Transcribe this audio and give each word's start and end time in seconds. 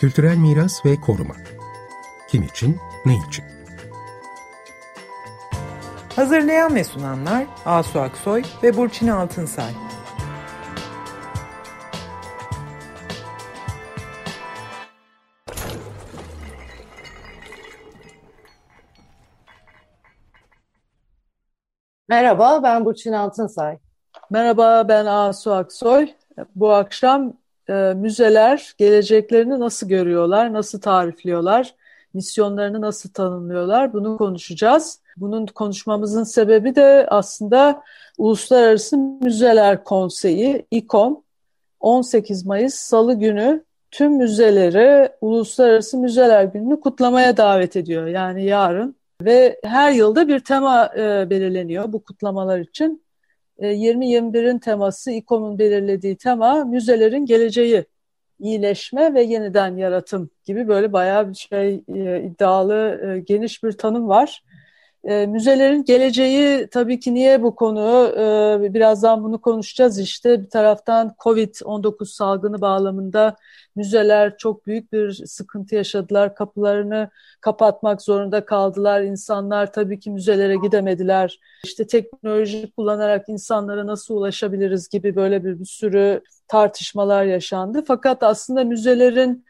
Kültürel 0.00 0.36
miras 0.36 0.86
ve 0.86 1.00
koruma. 1.00 1.34
Kim 2.28 2.42
için, 2.42 2.78
ne 3.04 3.16
için? 3.28 3.44
Hazırlayan 6.16 6.74
ve 6.74 6.84
sunanlar 6.84 7.46
Asu 7.66 8.00
Aksoy 8.00 8.42
ve 8.62 8.76
Burçin 8.76 9.08
Altınsay. 9.08 9.72
Merhaba, 22.08 22.62
ben 22.62 22.84
Burçin 22.84 23.12
Altınsay. 23.12 23.78
Merhaba, 24.30 24.88
ben 24.88 25.06
Asu 25.06 25.52
Aksoy. 25.52 26.08
Bu 26.54 26.72
akşam 26.72 27.32
e, 27.70 27.94
müzeler 27.94 28.74
geleceklerini 28.78 29.60
nasıl 29.60 29.88
görüyorlar, 29.88 30.52
nasıl 30.52 30.80
tarifliyorlar, 30.80 31.74
misyonlarını 32.14 32.80
nasıl 32.80 33.10
tanımlıyorlar 33.10 33.92
bunu 33.92 34.16
konuşacağız. 34.16 35.00
Bunun 35.16 35.46
konuşmamızın 35.46 36.24
sebebi 36.24 36.74
de 36.74 37.06
aslında 37.10 37.82
Uluslararası 38.18 38.96
Müzeler 38.96 39.84
Konseyi, 39.84 40.66
İKOM, 40.70 41.22
18 41.80 42.46
Mayıs 42.46 42.74
Salı 42.74 43.14
günü 43.14 43.64
tüm 43.90 44.12
müzeleri 44.12 45.12
Uluslararası 45.20 45.98
Müzeler 45.98 46.44
Günü'nü 46.44 46.80
kutlamaya 46.80 47.36
davet 47.36 47.76
ediyor. 47.76 48.06
Yani 48.06 48.44
yarın 48.44 48.96
ve 49.22 49.60
her 49.64 49.92
yılda 49.92 50.28
bir 50.28 50.40
tema 50.40 50.90
e, 50.96 51.30
belirleniyor 51.30 51.92
bu 51.92 52.04
kutlamalar 52.04 52.58
için. 52.58 53.02
2021'in 53.60 54.56
e, 54.56 54.60
teması, 54.60 55.10
İKOM'un 55.10 55.58
belirlediği 55.58 56.16
tema 56.16 56.64
müzelerin 56.64 57.26
geleceği, 57.26 57.84
iyileşme 58.38 59.14
ve 59.14 59.22
yeniden 59.22 59.76
yaratım 59.76 60.30
gibi 60.44 60.68
böyle 60.68 60.92
bayağı 60.92 61.30
bir 61.30 61.34
şey 61.34 61.84
e, 61.88 62.22
iddialı, 62.22 63.00
e, 63.06 63.20
geniş 63.20 63.62
bir 63.62 63.72
tanım 63.72 64.08
var. 64.08 64.44
Müzelerin 65.04 65.84
geleceği 65.84 66.68
tabii 66.70 67.00
ki 67.00 67.14
niye 67.14 67.42
bu 67.42 67.54
konu? 67.54 68.12
birazdan 68.74 69.24
bunu 69.24 69.40
konuşacağız 69.40 69.98
işte. 69.98 70.42
Bir 70.42 70.50
taraftan 70.50 71.14
Covid-19 71.18 72.04
salgını 72.04 72.60
bağlamında 72.60 73.36
müzeler 73.76 74.36
çok 74.36 74.66
büyük 74.66 74.92
bir 74.92 75.12
sıkıntı 75.12 75.74
yaşadılar. 75.74 76.34
Kapılarını 76.34 77.10
kapatmak 77.40 78.02
zorunda 78.02 78.44
kaldılar. 78.44 79.02
İnsanlar 79.02 79.72
tabii 79.72 80.00
ki 80.00 80.10
müzelere 80.10 80.56
gidemediler. 80.56 81.40
İşte 81.64 81.86
teknoloji 81.86 82.72
kullanarak 82.76 83.28
insanlara 83.28 83.86
nasıl 83.86 84.14
ulaşabiliriz 84.14 84.88
gibi 84.88 85.16
böyle 85.16 85.44
bir, 85.44 85.60
bir 85.60 85.64
sürü 85.64 86.22
tartışmalar 86.48 87.24
yaşandı. 87.24 87.84
Fakat 87.86 88.22
aslında 88.22 88.64
müzelerin 88.64 89.44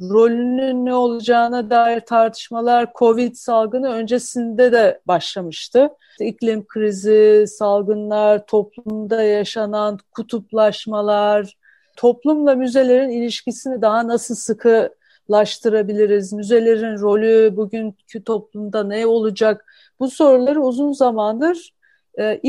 rolünün 0.00 0.86
ne 0.86 0.94
olacağına 0.94 1.70
dair 1.70 2.00
tartışmalar 2.00 2.92
Covid 2.98 3.34
salgını 3.34 3.92
öncesinde 3.92 4.72
de 4.72 5.00
başlamıştı. 5.06 5.88
İklim 6.20 6.66
krizi, 6.66 7.44
salgınlar, 7.48 8.46
toplumda 8.46 9.22
yaşanan 9.22 9.98
kutuplaşmalar, 10.10 11.56
toplumla 11.96 12.54
müzelerin 12.54 13.10
ilişkisini 13.10 13.82
daha 13.82 14.08
nasıl 14.08 14.34
sıkılaştırabiliriz? 14.34 16.32
Müzelerin 16.32 16.98
rolü 16.98 17.56
bugünkü 17.56 18.24
toplumda 18.24 18.84
ne 18.84 19.06
olacak? 19.06 19.64
Bu 20.00 20.10
soruları 20.10 20.62
uzun 20.62 20.92
zamandır 20.92 21.74
e, 22.18 22.40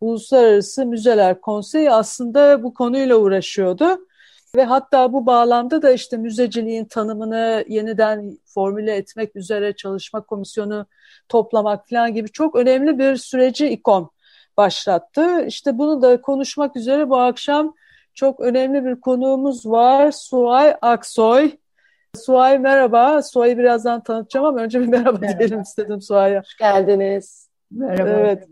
Uluslararası 0.00 0.86
Müzeler 0.86 1.40
Konseyi 1.40 1.90
aslında 1.90 2.62
bu 2.62 2.74
konuyla 2.74 3.16
uğraşıyordu. 3.16 3.98
Ve 4.56 4.64
hatta 4.64 5.12
bu 5.12 5.26
bağlamda 5.26 5.82
da 5.82 5.92
işte 5.92 6.16
müzeciliğin 6.16 6.84
tanımını 6.84 7.64
yeniden 7.68 8.38
formüle 8.46 8.96
etmek 8.96 9.36
üzere 9.36 9.76
çalışma 9.76 10.20
komisyonu 10.20 10.86
toplamak 11.28 11.88
falan 11.88 12.14
gibi 12.14 12.28
çok 12.28 12.56
önemli 12.56 12.98
bir 12.98 13.16
süreci 13.16 13.68
İKOM 13.68 14.10
başlattı. 14.56 15.44
İşte 15.46 15.78
bunu 15.78 16.02
da 16.02 16.20
konuşmak 16.20 16.76
üzere 16.76 17.10
bu 17.10 17.18
akşam 17.18 17.74
çok 18.14 18.40
önemli 18.40 18.84
bir 18.84 19.00
konuğumuz 19.00 19.66
var. 19.66 20.12
Suay 20.12 20.76
Aksoy. 20.82 21.50
Suay 22.16 22.58
merhaba. 22.58 23.22
Suay'ı 23.22 23.58
birazdan 23.58 24.02
tanıtacağım 24.02 24.46
ama 24.46 24.60
önce 24.60 24.80
bir 24.80 24.86
merhaba, 24.86 25.18
merhaba. 25.18 25.38
diyelim 25.38 25.60
istedim 25.60 26.02
Suay'a. 26.02 26.40
Hoş 26.40 26.56
geldiniz. 26.56 27.48
Merhaba. 27.70 28.08
Evet. 28.08 28.48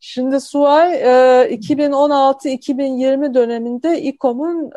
Şimdi 0.00 0.40
Suay 0.40 0.94
2016-2020 0.94 3.30
e, 3.30 3.34
döneminde 3.34 4.02
İKOM'un 4.02 4.70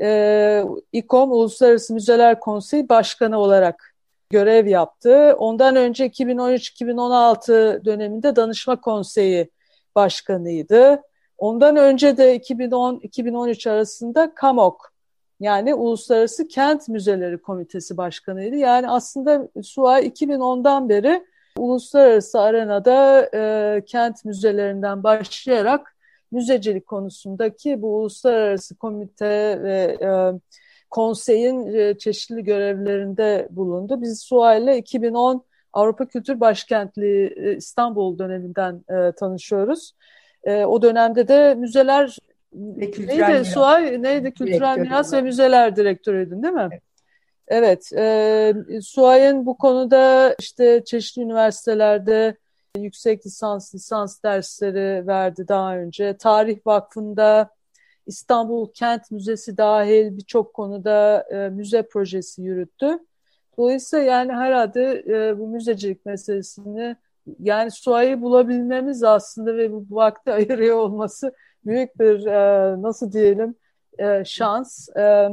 e, 0.00 0.64
İKOM 0.92 1.32
Uluslararası 1.32 1.94
Müzeler 1.94 2.40
Konseyi 2.40 2.88
Başkanı 2.88 3.38
olarak 3.38 3.94
görev 4.30 4.66
yaptı. 4.66 5.34
Ondan 5.38 5.76
önce 5.76 6.06
2013-2016 6.06 7.84
döneminde 7.84 8.36
Danışma 8.36 8.80
Konseyi 8.80 9.50
Başkanıydı. 9.94 11.02
Ondan 11.38 11.76
önce 11.76 12.16
de 12.16 12.36
2010-2013 12.36 13.70
arasında 13.70 14.34
KAMOK 14.34 14.92
yani 15.40 15.74
Uluslararası 15.74 16.48
Kent 16.48 16.88
Müzeleri 16.88 17.38
Komitesi 17.38 17.96
Başkanıydı. 17.96 18.56
Yani 18.56 18.88
aslında 18.88 19.48
SUA 19.62 20.00
2010'dan 20.00 20.88
beri 20.88 21.26
uluslararası 21.58 22.40
arenada 22.40 23.30
e, 23.34 23.82
kent 23.86 24.24
müzelerinden 24.24 25.02
başlayarak 25.02 25.96
müzecilik 26.32 26.86
konusundaki 26.86 27.82
bu 27.82 27.96
uluslararası 27.96 28.76
komite 28.76 29.62
ve 29.62 29.98
e, 30.02 30.10
konseyin 30.90 31.74
e, 31.74 31.98
çeşitli 31.98 32.44
görevlerinde 32.44 33.48
bulundu. 33.50 34.02
Biz 34.02 34.20
SUA 34.20 34.54
ile 34.54 34.78
2010 34.78 35.44
Avrupa 35.72 36.06
Kültür 36.06 36.40
Başkentliği 36.40 37.34
e, 37.36 37.56
İstanbul 37.56 38.18
döneminden 38.18 38.84
e, 38.90 39.12
tanışıyoruz. 39.12 39.92
E, 40.44 40.64
o 40.64 40.82
dönemde 40.82 41.28
de 41.28 41.54
müzeler 41.54 42.16
ve 42.52 42.90
neydi 42.98 43.16
miras. 43.16 43.48
Suay 43.48 44.02
neydi 44.02 44.34
kültürel 44.34 44.78
miras 44.78 45.12
ve 45.12 45.22
müzeler 45.22 45.76
direktörüydün 45.76 46.42
değil 46.42 46.54
mi? 46.54 46.68
Evet. 46.70 46.82
evet 47.48 47.92
e, 47.96 48.80
Suay'ın 48.82 49.46
bu 49.46 49.58
konuda 49.58 50.34
işte 50.38 50.82
çeşitli 50.84 51.22
üniversitelerde 51.22 52.36
yüksek 52.78 53.26
lisans 53.26 53.74
lisans 53.74 54.22
dersleri 54.22 55.06
verdi 55.06 55.48
daha 55.48 55.76
önce. 55.76 56.16
Tarih 56.16 56.58
Vakfı'nda 56.66 57.50
İstanbul 58.06 58.72
Kent 58.72 59.10
Müzesi 59.10 59.56
dahil 59.56 60.16
birçok 60.16 60.54
konuda 60.54 61.26
e, 61.30 61.48
müze 61.48 61.82
projesi 61.82 62.42
yürüttü. 62.42 62.98
Dolayısıyla 63.58 64.04
yani 64.04 64.32
herhalde 64.32 65.04
e, 65.08 65.38
bu 65.38 65.48
müzecilik 65.48 66.06
meselesini 66.06 66.96
yani 67.38 67.70
Suay'ı 67.70 68.22
bulabilmemiz 68.22 69.04
aslında 69.04 69.56
ve 69.56 69.72
bu, 69.72 69.86
vakti 69.90 70.32
ayırıyor 70.32 70.76
olması 70.76 71.32
büyük 71.66 71.98
bir 71.98 72.26
e, 72.26 72.82
nasıl 72.82 73.12
diyelim 73.12 73.54
e, 73.98 74.24
şans. 74.24 74.88
E, 74.96 75.28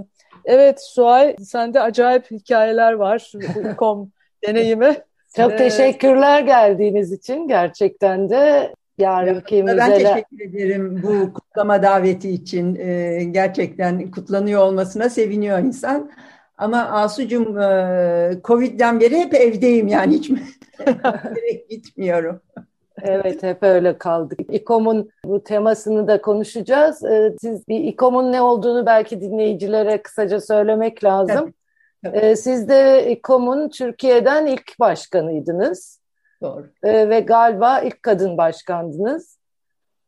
evet 0.45 0.81
Suay 0.83 1.35
sende 1.43 1.81
acayip 1.81 2.31
hikayeler 2.31 2.93
var 2.93 3.31
bu 3.55 4.09
deneyimi. 4.47 5.08
Çok 5.35 5.57
teşekkürler 5.57 6.41
geldiğiniz 6.41 7.11
için 7.11 7.47
gerçekten 7.47 8.29
de 8.29 8.73
yarınki 8.97 9.63
müzeler. 9.63 9.89
Ben 9.89 9.97
teşekkür 9.97 10.39
ederim 10.39 11.03
bu 11.03 11.33
kutlama 11.33 11.83
daveti 11.83 12.29
için. 12.29 12.75
Ee, 12.75 13.23
gerçekten 13.31 14.11
kutlanıyor 14.11 14.61
olmasına 14.61 15.09
seviniyor 15.09 15.59
insan. 15.59 16.11
Ama 16.57 16.77
Asucum 16.77 17.57
e, 17.57 18.31
Covid'den 18.43 18.99
beri 18.99 19.17
hep 19.17 19.33
evdeyim 19.33 19.87
yani 19.87 20.13
hiç 20.13 20.31
gitmiyorum. 21.69 22.41
Evet 23.01 23.43
hep 23.43 23.63
öyle 23.63 23.97
kaldık. 23.97 24.39
İKOM'un 24.51 25.09
bu 25.25 25.43
temasını 25.43 26.07
da 26.07 26.21
konuşacağız. 26.21 27.03
Ee, 27.03 27.33
siz 27.41 27.67
bir 27.67 27.79
İKOM'un 27.79 28.31
ne 28.31 28.41
olduğunu 28.41 28.85
belki 28.85 29.21
dinleyicilere 29.21 30.01
kısaca 30.01 30.41
söylemek 30.41 31.03
lazım. 31.03 31.53
Tabii. 32.03 32.17
Ee, 32.17 32.35
siz 32.35 32.69
de 32.69 33.11
İKOM'un 33.11 33.69
Türkiye'den 33.69 34.45
ilk 34.45 34.79
başkanıydınız. 34.79 35.99
Doğru. 36.41 36.69
Ee, 36.83 37.09
ve 37.09 37.19
galiba 37.19 37.79
ilk 37.79 38.03
kadın 38.03 38.37
başkandınız. 38.37 39.39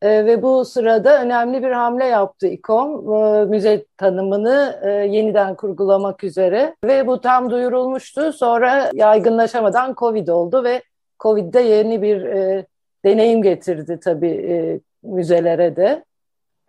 E, 0.01 0.25
ve 0.25 0.41
bu 0.41 0.65
sırada 0.65 1.21
önemli 1.21 1.63
bir 1.63 1.71
hamle 1.71 2.05
yaptı 2.05 2.47
İKOM, 2.47 3.13
e, 3.13 3.45
müze 3.45 3.85
tanımını 3.97 4.79
e, 4.83 4.89
yeniden 4.89 5.55
kurgulamak 5.55 6.23
üzere. 6.23 6.75
Ve 6.85 7.07
bu 7.07 7.21
tam 7.21 7.51
duyurulmuştu. 7.51 8.33
Sonra 8.33 8.91
yaygınlaşamadan 8.94 9.94
Covid 9.97 10.27
oldu 10.27 10.63
ve 10.63 10.81
Covid'de 11.19 11.59
yeni 11.59 12.01
bir 12.01 12.21
e, 12.23 12.65
deneyim 13.05 13.41
getirdi 13.41 13.99
tabii 14.03 14.47
e, 14.49 14.79
müzelere 15.03 15.75
de. 15.75 16.03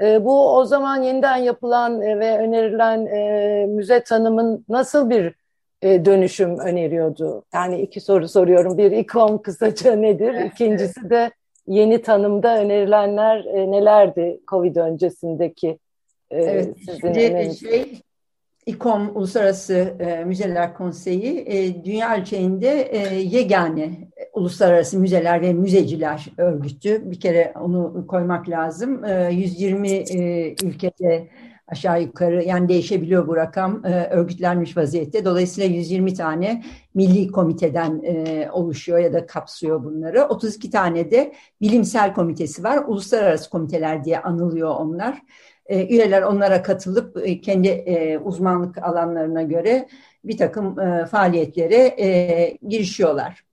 E, 0.01 0.25
bu 0.25 0.57
o 0.57 0.65
zaman 0.65 1.03
yeniden 1.03 1.37
yapılan 1.37 2.03
e, 2.03 2.19
ve 2.19 2.39
önerilen 2.39 3.07
e, 3.07 3.67
müze 3.67 4.03
tanımın 4.03 4.65
nasıl 4.69 5.11
bir 5.11 5.35
e, 5.83 6.05
dönüşüm 6.05 6.59
öneriyordu? 6.59 7.45
Yani 7.55 7.81
iki 7.81 8.01
soru 8.01 8.29
soruyorum. 8.29 8.79
Bir, 8.79 8.91
İKOM 8.91 9.43
kısaca 9.43 9.93
nedir? 9.97 10.35
İkincisi 10.35 11.11
de 11.11 11.31
yeni 11.67 12.03
tanımda 12.03 12.59
önerilenler 12.59 13.45
e, 13.45 13.71
nelerdi 13.71 14.41
Covid 14.49 14.77
öncesindeki 14.77 15.79
e, 16.31 16.43
evet, 16.43 16.77
sizin 16.79 17.13
şimdi 17.13 17.57
şey 17.57 18.03
İKOM 18.67 19.17
Uluslararası 19.17 19.75
e, 19.75 20.25
Müzeler 20.25 20.75
Konseyi 20.75 21.45
e, 21.47 21.85
dünya 21.85 22.17
ölçeğinde 22.17 22.83
e, 22.83 23.15
yegane 23.15 23.83
e, 23.83 24.31
uluslararası 24.33 24.99
müzeler 24.99 25.43
ve 25.43 25.53
müzeciler 25.53 26.27
örgütü. 26.39 27.11
Bir 27.11 27.21
kere 27.21 27.55
onu 27.61 28.07
koymak 28.07 28.49
lazım. 28.49 29.05
E, 29.05 29.31
120 29.33 29.89
e, 29.89 30.55
ülkede 30.63 31.29
aşağı 31.67 32.03
yukarı 32.03 32.45
yani 32.45 32.69
değişebiliyor 32.69 33.29
bu 33.29 33.37
rakam 33.37 33.87
e, 33.87 34.07
örgütlenmiş 34.07 34.77
vaziyette. 34.77 35.25
Dolayısıyla 35.25 35.77
120 35.77 36.15
tane 36.15 36.65
milli 36.95 37.29
komiteden 37.29 38.03
e, 38.05 38.49
oluşuyor 38.53 38.99
ya 38.99 39.13
da 39.13 39.27
kapsıyor 39.27 39.85
bunları. 39.85 40.25
32 40.25 40.71
tane 40.71 41.11
de 41.11 41.33
bilimsel 41.61 42.15
komitesi 42.15 42.65
var. 42.65 42.85
Uluslararası 42.87 43.51
komiteler 43.51 44.05
diye 44.05 44.21
anılıyor 44.21 44.75
onlar. 44.77 45.23
E, 45.67 45.87
üyeler 45.87 46.23
onlara 46.23 46.63
katılıp 46.63 47.17
e, 47.25 47.41
kendi 47.41 47.69
e, 47.69 48.19
uzmanlık 48.19 48.79
alanlarına 48.79 49.43
göre 49.43 49.89
bir 50.25 50.37
takım 50.37 50.77
faaliyetlere 51.07 51.95
e, 51.99 52.59
girişiyorlar. 52.69 53.45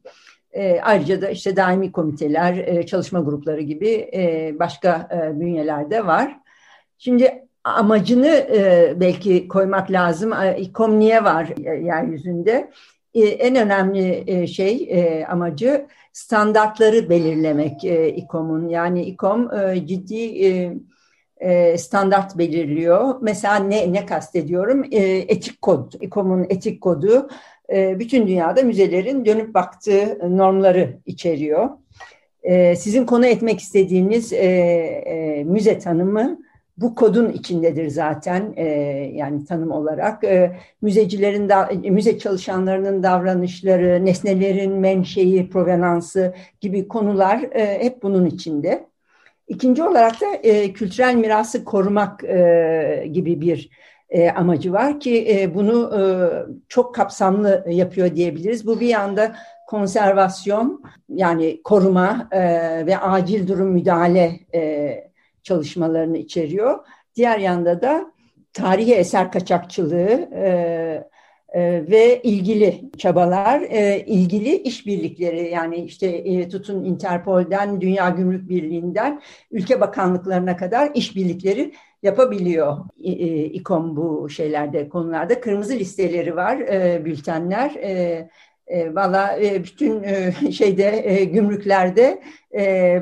Ayrıca 0.81 1.21
da 1.21 1.29
işte 1.29 1.55
daimi 1.55 1.91
komiteler, 1.91 2.85
çalışma 2.85 3.19
grupları 3.19 3.61
gibi 3.61 4.09
başka 4.59 5.09
e, 5.13 5.39
bünyeler 5.39 5.91
de 5.91 6.05
var. 6.05 6.39
Şimdi 6.97 7.45
amacını 7.63 8.47
belki 8.95 9.47
koymak 9.47 9.91
lazım. 9.91 10.33
İKOM 10.57 10.99
niye 10.99 11.23
var 11.23 11.53
yeryüzünde? 11.81 12.71
E, 13.13 13.19
en 13.21 13.55
önemli 13.55 14.47
şey 14.47 14.89
amacı 15.29 15.85
standartları 16.13 17.09
belirlemek 17.09 17.85
e, 17.85 18.09
İKOM'un. 18.09 18.69
Yani 18.69 19.03
İKOM 19.03 19.49
ciddi 19.85 20.45
e, 20.45 20.73
e, 21.39 21.77
standart 21.77 22.37
belirliyor. 22.37 23.15
Mesela 23.21 23.55
ne, 23.55 23.93
ne 23.93 24.05
kastediyorum? 24.05 24.85
E, 24.91 25.01
etik 25.17 25.61
kod, 25.61 25.93
İKOM'un 26.01 26.45
etik 26.49 26.81
kodu 26.81 27.29
e, 27.73 27.99
bütün 27.99 28.27
dünyada 28.27 28.61
müzelerin 28.61 29.25
dönüp 29.25 29.53
baktığı 29.53 30.19
normları 30.37 30.97
içeriyor. 31.05 31.69
Sizin 32.75 33.05
konu 33.05 33.25
etmek 33.25 33.59
istediğiniz 33.59 34.31
müze 35.45 35.79
tanımı 35.79 36.39
bu 36.77 36.95
kodun 36.95 37.29
içindedir 37.29 37.87
zaten 37.87 38.53
yani 39.13 39.45
tanım 39.45 39.71
olarak. 39.71 40.23
Müzecilerin 40.81 41.51
müze 41.93 42.19
çalışanlarının 42.19 43.03
davranışları, 43.03 44.05
nesnelerin 44.05 44.73
menşei, 44.73 45.49
provenansı 45.49 46.33
gibi 46.61 46.87
konular 46.87 47.39
hep 47.53 48.03
bunun 48.03 48.25
içinde. 48.25 48.88
İkinci 49.49 49.83
olarak 49.83 50.21
da 50.21 50.25
e, 50.43 50.73
kültürel 50.73 51.15
mirası 51.15 51.65
korumak 51.65 52.23
e, 52.23 53.09
gibi 53.11 53.41
bir 53.41 53.69
e, 54.09 54.29
amacı 54.29 54.73
var 54.73 54.99
ki 54.99 55.27
e, 55.29 55.55
bunu 55.55 55.99
e, 55.99 56.01
çok 56.67 56.95
kapsamlı 56.95 57.65
yapıyor 57.69 58.15
diyebiliriz. 58.15 58.67
Bu 58.67 58.79
bir 58.79 58.87
yanda 58.87 59.35
konservasyon 59.67 60.83
yani 61.09 61.61
koruma 61.63 62.27
e, 62.31 62.41
ve 62.85 62.97
acil 62.97 63.47
durum 63.47 63.67
müdahale 63.67 64.39
e, 64.53 64.93
çalışmalarını 65.43 66.17
içeriyor. 66.17 66.79
Diğer 67.15 67.39
yanda 67.39 67.81
da 67.81 68.11
tarihi 68.53 68.93
eser 68.93 69.31
kaçakçılığı 69.31 70.29
e, 70.33 71.09
ve 71.55 72.21
ilgili 72.21 72.81
çabalar, 72.97 73.61
e, 73.61 74.03
ilgili 74.05 74.55
işbirlikleri 74.55 75.49
yani 75.49 75.75
işte 75.75 76.07
e, 76.07 76.49
tutun 76.49 76.83
Interpol'den, 76.83 77.81
Dünya 77.81 78.09
Gümrük 78.09 78.49
Birliği'nden 78.49 79.21
ülke 79.51 79.81
bakanlıklarına 79.81 80.57
kadar 80.57 80.91
işbirlikleri 80.93 81.73
yapabiliyor 82.03 82.77
e, 83.03 83.11
İKOM 83.45 83.95
bu 83.95 84.29
şeylerde 84.29 84.89
konularda. 84.89 85.41
Kırmızı 85.41 85.73
listeleri 85.73 86.35
var, 86.35 86.57
e, 86.57 87.05
bültenler. 87.05 87.75
Valla 88.91 89.39
bütün 89.63 90.03
şeyde 90.51 91.23
gümrüklerde 91.23 92.21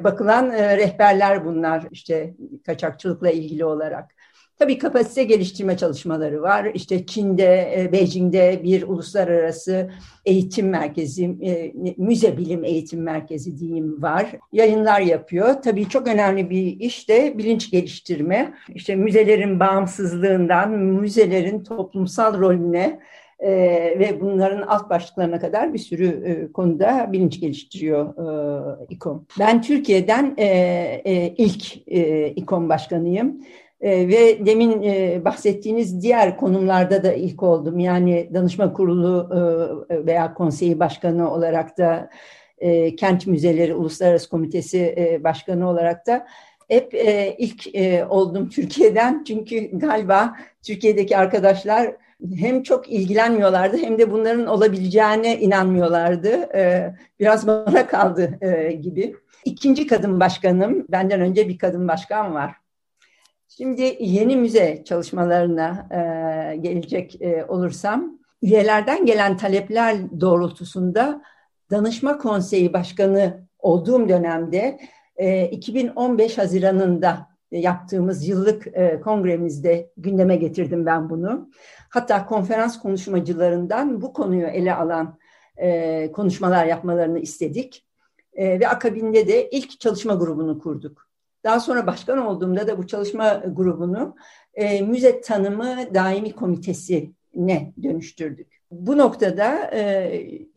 bakılan 0.03 0.51
rehberler 0.51 1.45
bunlar 1.45 1.83
işte 1.91 2.33
kaçakçılıkla 2.65 3.29
ilgili 3.29 3.65
olarak. 3.65 4.16
Tabii 4.59 4.77
kapasite 4.77 5.24
geliştirme 5.24 5.77
çalışmaları 5.77 6.42
var. 6.42 6.68
İşte 6.74 7.06
Çin'de, 7.06 7.74
e, 7.77 7.92
Beijing'de 7.92 8.62
bir 8.63 8.83
uluslararası 8.83 9.92
eğitim 10.25 10.69
merkezi, 10.69 11.25
e, 11.25 11.74
müze 11.98 12.38
bilim 12.38 12.63
eğitim 12.65 13.01
merkezi 13.04 13.59
diyeyim 13.59 14.01
var. 14.01 14.25
Yayınlar 14.51 15.01
yapıyor. 15.01 15.54
Tabii 15.54 15.89
çok 15.89 16.07
önemli 16.07 16.50
bir 16.50 16.80
iş 16.80 17.09
de 17.09 17.38
bilinç 17.38 17.71
geliştirme. 17.71 18.54
İşte 18.75 18.95
müzelerin 18.95 19.59
bağımsızlığından, 19.59 20.71
müzelerin 20.71 21.63
toplumsal 21.63 22.39
rolüne, 22.39 23.00
e, 23.39 23.50
ve 24.00 24.21
bunların 24.21 24.62
alt 24.62 24.89
başlıklarına 24.89 25.39
kadar 25.39 25.74
bir 25.74 25.80
sürü 25.80 26.51
konuda 26.54 27.09
bilinç 27.12 27.39
geliştiriyor 27.39 28.06
e, 28.06 28.86
İKOM. 28.89 29.25
Ben 29.39 29.62
Türkiye'den 29.62 30.36
ilk 31.38 31.88
e, 31.88 32.30
İKOM 32.30 32.69
başkanıyım. 32.69 33.42
E, 33.81 34.07
ve 34.07 34.45
demin 34.45 34.83
e, 34.83 35.25
bahsettiğiniz 35.25 36.01
diğer 36.01 36.38
konumlarda 36.38 37.03
da 37.03 37.13
ilk 37.13 37.44
oldum. 37.44 37.79
Yani 37.79 38.29
danışma 38.33 38.74
kurulu 38.74 39.29
e, 39.89 40.06
veya 40.06 40.33
konseyi 40.33 40.79
başkanı 40.79 41.31
olarak 41.31 41.77
da 41.77 42.09
e, 42.57 42.95
Kent 42.95 43.27
Müzeleri 43.27 43.74
Uluslararası 43.74 44.29
Komitesi 44.29 45.19
başkanı 45.24 45.69
olarak 45.69 46.07
da 46.07 46.27
hep 46.68 46.94
ilk 47.38 47.68
oldum 48.09 48.50
Türkiye'den. 48.56 49.24
Çünkü 49.27 49.69
galiba 49.80 50.35
Türkiye'deki 50.63 51.18
arkadaşlar 51.18 51.95
hem 52.35 52.63
çok 52.63 52.89
ilgilenmiyorlardı 52.89 53.77
hem 53.77 53.97
de 53.97 54.12
bunların 54.12 54.47
olabileceğine 54.47 55.39
inanmıyorlardı. 55.39 56.30
Ee, 56.56 56.95
biraz 57.19 57.47
bana 57.47 57.88
kaldı 57.88 58.39
gibi. 58.81 59.15
İkinci 59.45 59.88
kadın 59.88 60.19
başkanım, 60.19 60.85
benden 60.89 61.21
önce 61.21 61.50
bir 61.50 61.57
kadın 61.57 61.88
başkan 61.88 62.33
var. 62.33 62.66
Şimdi 63.57 63.98
yeni 64.00 64.36
müze 64.36 64.83
çalışmalarına 64.83 65.88
e, 65.92 66.56
gelecek 66.56 67.21
e, 67.21 67.45
olursam, 67.45 68.19
üyelerden 68.42 69.06
gelen 69.06 69.38
talepler 69.38 70.21
doğrultusunda 70.21 71.21
Danışma 71.71 72.18
Konseyi 72.18 72.74
Başkanı 72.74 73.48
olduğum 73.59 74.09
dönemde 74.09 74.80
2015 75.51 76.38
Haziran'ında 76.38 77.27
yaptığımız 77.51 78.27
yıllık 78.27 78.68
kongremizde 79.04 79.92
gündeme 79.98 80.36
getirdim 80.36 80.86
ben 80.86 81.09
bunu. 81.09 81.49
Hatta 81.90 82.26
konferans 82.26 82.80
konuşmacılarından 82.80 84.02
bu 84.02 84.14
konuyu 84.14 84.47
ele 84.47 84.76
alan 84.76 85.18
e, 85.57 86.11
konuşmalar 86.11 86.66
yapmalarını 86.66 87.19
istedik. 87.19 87.85
E, 88.33 88.59
ve 88.59 88.68
akabinde 88.68 89.28
de 89.28 89.49
ilk 89.49 89.80
çalışma 89.80 90.14
grubunu 90.14 90.59
kurduk. 90.59 91.06
Daha 91.47 91.59
sonra 91.59 91.87
başkan 91.87 92.18
olduğumda 92.18 92.68
da 92.68 92.77
bu 92.77 92.87
çalışma 92.87 93.44
grubunu 93.47 94.16
e, 94.54 94.81
müze 94.81 95.21
tanımı 95.21 95.75
daimi 95.94 96.31
komitesine 96.31 97.73
dönüştürdük. 97.83 98.47
Bu 98.71 98.97
noktada 98.97 99.71
e, 99.73 99.81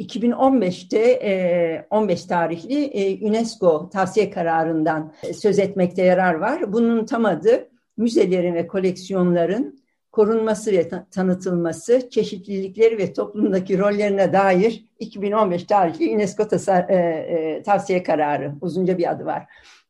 2015'te 0.00 0.98
e, 0.98 1.86
15 1.90 2.24
tarihli 2.24 2.84
e, 2.84 3.28
UNESCO 3.28 3.90
tavsiye 3.90 4.30
kararından 4.30 5.12
söz 5.34 5.58
etmekte 5.58 6.02
yarar 6.02 6.34
var. 6.34 6.72
Bunun 6.72 7.06
tam 7.06 7.24
adı 7.24 7.68
müzelerin 7.96 8.54
ve 8.54 8.66
koleksiyonların 8.66 9.80
korunması 10.12 10.72
ve 10.72 10.88
tanıtılması, 11.10 12.10
çeşitlilikleri 12.10 12.98
ve 12.98 13.12
toplumdaki 13.12 13.78
rollerine 13.78 14.32
dair 14.32 14.84
2015 14.98 15.64
tarihli 15.64 16.14
UNESCO 16.14 16.48
e, 16.88 16.94
e, 16.94 17.62
tavsiye 17.62 18.02
kararı, 18.02 18.52
uzunca 18.60 18.98
bir 18.98 19.10
adı 19.10 19.24
var. 19.24 19.46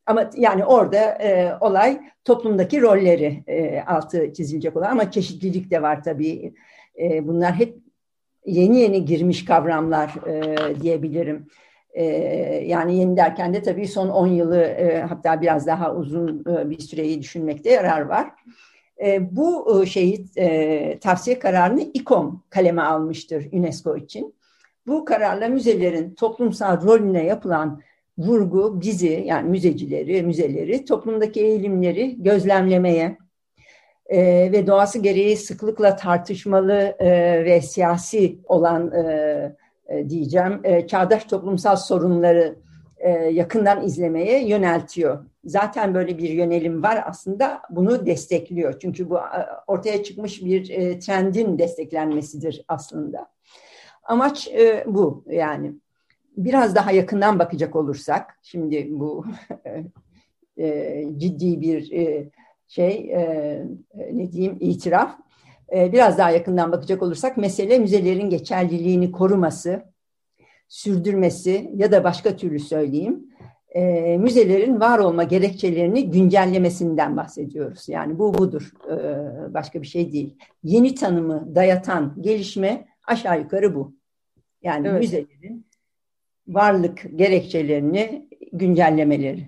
Ama 0.07 0.31
yani 0.37 0.65
orada 0.65 0.97
e, 0.99 1.55
olay 1.61 2.01
toplumdaki 2.25 2.83
rolleri 2.83 3.45
e, 3.47 3.81
altı 3.81 4.33
çizilecek 4.33 4.77
olan 4.77 4.91
ama 4.91 5.11
çeşitlilik 5.11 5.71
de 5.71 5.83
var 5.83 6.03
tabii. 6.03 6.55
E, 7.01 7.29
bunlar 7.29 7.55
hep 7.55 7.77
yeni 8.47 8.81
yeni 8.81 9.05
girmiş 9.05 9.45
kavramlar 9.45 10.15
e, 10.27 10.81
diyebilirim. 10.81 11.47
E, 11.93 12.05
yani 12.67 12.97
yeni 12.97 13.17
derken 13.17 13.55
de 13.55 13.63
tabii 13.63 13.89
son 13.89 14.09
10 14.09 14.27
yılı 14.27 14.61
e, 14.61 15.03
hatta 15.03 15.41
biraz 15.41 15.67
daha 15.67 15.95
uzun 15.95 16.45
e, 16.49 16.71
bir 16.71 16.79
süreyi 16.79 17.23
düşünmekte 17.23 17.71
yarar 17.71 18.01
var. 18.01 18.31
E, 19.05 19.37
bu 19.37 19.83
e, 19.83 19.87
şeyi 19.87 20.27
e, 20.37 20.99
tavsiye 20.99 21.39
kararını 21.39 21.81
İKOM 21.81 22.43
kaleme 22.51 22.83
almıştır 22.83 23.49
UNESCO 23.53 23.97
için. 23.97 24.35
Bu 24.87 25.05
kararla 25.05 25.49
müzelerin 25.49 26.15
toplumsal 26.15 26.83
rolüne 26.83 27.25
yapılan 27.25 27.81
vurgu 28.21 28.81
bizi 28.81 29.25
yani 29.27 29.49
müzecileri, 29.51 30.23
müzeleri 30.23 30.85
toplumdaki 30.85 31.41
eğilimleri 31.41 32.23
gözlemlemeye 32.23 33.19
e, 34.07 34.53
ve 34.53 34.67
doğası 34.67 34.99
gereği 34.99 35.37
sıklıkla 35.37 35.97
tartışmalı 35.97 36.97
e, 36.99 37.11
ve 37.45 37.61
siyasi 37.61 38.39
olan 38.45 38.93
e, 38.93 39.57
e, 39.89 40.09
diyeceğim 40.09 40.61
e, 40.65 40.87
çağdaş 40.87 41.25
toplumsal 41.25 41.77
sorunları 41.77 42.57
e, 42.99 43.11
yakından 43.11 43.85
izlemeye 43.85 44.49
yöneltiyor. 44.49 45.25
Zaten 45.45 45.95
böyle 45.95 46.19
bir 46.19 46.29
yönelim 46.29 46.83
var 46.83 47.05
aslında 47.07 47.63
bunu 47.71 48.07
destekliyor. 48.07 48.79
Çünkü 48.81 49.11
bu 49.11 49.19
ortaya 49.67 50.03
çıkmış 50.03 50.45
bir 50.45 50.71
e, 50.71 50.99
trendin 50.99 51.59
desteklenmesidir 51.59 52.65
aslında. 52.69 53.31
Amaç 54.03 54.49
e, 54.49 54.85
bu 54.87 55.25
yani. 55.31 55.73
Biraz 56.45 56.75
daha 56.75 56.93
yakından 56.93 57.39
bakacak 57.39 57.77
olursak, 57.77 58.39
şimdi 58.43 58.89
bu 58.91 59.25
e, 60.59 61.05
ciddi 61.17 61.61
bir 61.61 61.93
e, 61.93 62.31
şey, 62.69 63.11
e, 63.13 63.65
ne 64.13 64.33
diyeyim, 64.33 64.57
itiraf. 64.61 65.19
E, 65.73 65.93
biraz 65.93 66.19
daha 66.19 66.31
yakından 66.31 66.73
bakacak 66.73 67.03
olursak 67.03 67.37
mesele 67.37 67.79
müzelerin 67.79 68.31
geçerliliğini 68.31 69.13
koruması, 69.13 69.83
sürdürmesi 70.69 71.71
ya 71.75 71.93
da 71.93 72.05
başka 72.05 72.37
türlü 72.37 72.59
söyleyeyim, 72.59 73.27
e, 73.75 74.17
müzelerin 74.19 74.81
var 74.81 74.99
olma 74.99 75.23
gerekçelerini 75.23 76.11
güncellemesinden 76.11 77.17
bahsediyoruz. 77.17 77.89
Yani 77.89 78.19
bu 78.19 78.35
budur, 78.35 78.73
e, 78.91 78.95
başka 79.55 79.83
bir 79.83 79.87
şey 79.87 80.13
değil. 80.13 80.37
Yeni 80.63 80.95
tanımı 80.95 81.55
dayatan 81.55 82.15
gelişme 82.21 82.87
aşağı 83.07 83.41
yukarı 83.41 83.75
bu. 83.75 83.95
Yani 84.63 84.89
evet. 84.89 85.01
müzelerin 85.01 85.70
varlık 86.55 87.03
gerekçelerini 87.17 88.29
güncellemeleri. 88.53 89.47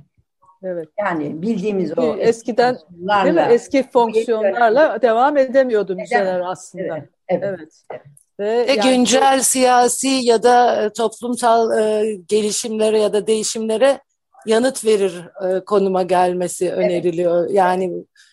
Evet. 0.63 0.89
Yani 0.99 1.43
bildiğimiz 1.43 1.99
o 1.99 2.17
eskiden 2.17 2.79
değil 3.25 3.35
mi? 3.35 3.47
eski 3.51 3.91
fonksiyonlarla 3.91 5.03
devam 5.03 5.37
edemiyordu 5.37 5.97
müzeler 5.97 6.41
aslında. 6.41 6.97
Evet. 6.97 7.09
evet. 7.29 7.43
evet. 7.91 8.03
Ve, 8.41 8.67
Ve 8.67 8.73
yani, 8.73 8.91
güncel 8.91 9.41
siyasi 9.43 10.09
ya 10.09 10.43
da 10.43 10.83
e, 10.83 10.93
toplumsal 10.93 11.79
e, 11.79 12.15
gelişimlere 12.29 13.01
ya 13.01 13.13
da 13.13 13.27
değişimlere 13.27 14.01
yanıt 14.47 14.85
verir 14.85 15.29
e, 15.49 15.65
konuma 15.65 16.03
gelmesi 16.03 16.67
evet. 16.67 16.79
öneriliyor. 16.79 17.51
Yani 17.51 17.93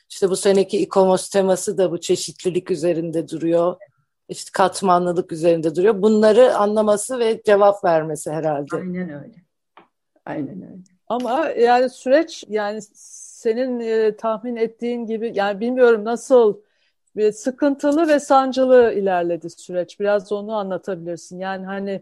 işte 0.09 0.29
bu 0.29 0.35
seneki 0.35 0.77
ikomos 0.77 1.29
teması 1.29 1.77
da 1.77 1.91
bu 1.91 2.01
çeşitlilik 2.01 2.71
üzerinde 2.71 3.29
duruyor. 3.29 3.75
İşte 4.29 4.49
katmanlılık 4.53 5.31
üzerinde 5.31 5.75
duruyor. 5.75 6.01
Bunları 6.01 6.55
anlaması 6.55 7.19
ve 7.19 7.41
cevap 7.45 7.85
vermesi 7.85 8.31
herhalde. 8.31 8.75
Aynen 8.75 9.09
öyle. 9.09 9.35
Aynen 10.25 10.61
öyle. 10.61 10.81
Ama 11.07 11.49
yani 11.49 11.89
süreç 11.89 12.43
yani 12.47 12.79
senin 12.93 13.79
e, 13.79 14.15
tahmin 14.15 14.55
ettiğin 14.55 15.05
gibi 15.05 15.31
yani 15.35 15.59
bilmiyorum 15.59 16.05
nasıl 16.05 16.57
bir 17.15 17.31
sıkıntılı 17.31 18.07
ve 18.07 18.19
sancılı 18.19 18.93
ilerledi 18.93 19.49
süreç. 19.49 19.99
Biraz 19.99 20.31
onu 20.31 20.55
anlatabilirsin. 20.55 21.39
Yani 21.39 21.65
hani 21.65 22.01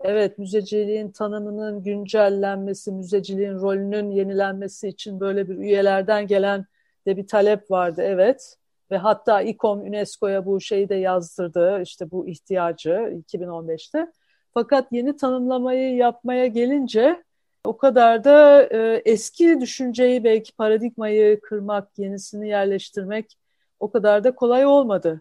evet 0.00 0.38
müzeciliğin 0.38 1.10
tanımının 1.10 1.82
güncellenmesi, 1.82 2.92
müzeciliğin 2.92 3.54
rolünün 3.54 4.10
yenilenmesi 4.10 4.88
için 4.88 5.20
böyle 5.20 5.48
bir 5.48 5.56
üyelerden 5.56 6.26
gelen 6.26 6.66
de 7.06 7.16
bir 7.16 7.26
talep 7.26 7.70
vardı 7.70 8.02
evet. 8.04 8.56
Ve 8.90 8.96
hatta 8.96 9.42
İKOM 9.42 9.80
UNESCO'ya 9.80 10.46
bu 10.46 10.60
şeyi 10.60 10.88
de 10.88 10.94
yazdırdı 10.94 11.82
işte 11.82 12.10
bu 12.10 12.28
ihtiyacı 12.28 12.90
2015'te. 13.32 14.12
Fakat 14.54 14.92
yeni 14.92 15.16
tanımlamayı 15.16 15.96
yapmaya 15.96 16.46
gelince 16.46 17.22
o 17.64 17.76
kadar 17.76 18.24
da 18.24 18.62
e, 18.62 19.02
eski 19.04 19.60
düşünceyi 19.60 20.24
belki 20.24 20.52
paradigmayı 20.52 21.40
kırmak, 21.40 21.98
yenisini 21.98 22.48
yerleştirmek 22.48 23.38
o 23.80 23.90
kadar 23.90 24.24
da 24.24 24.34
kolay 24.34 24.66
olmadı. 24.66 25.20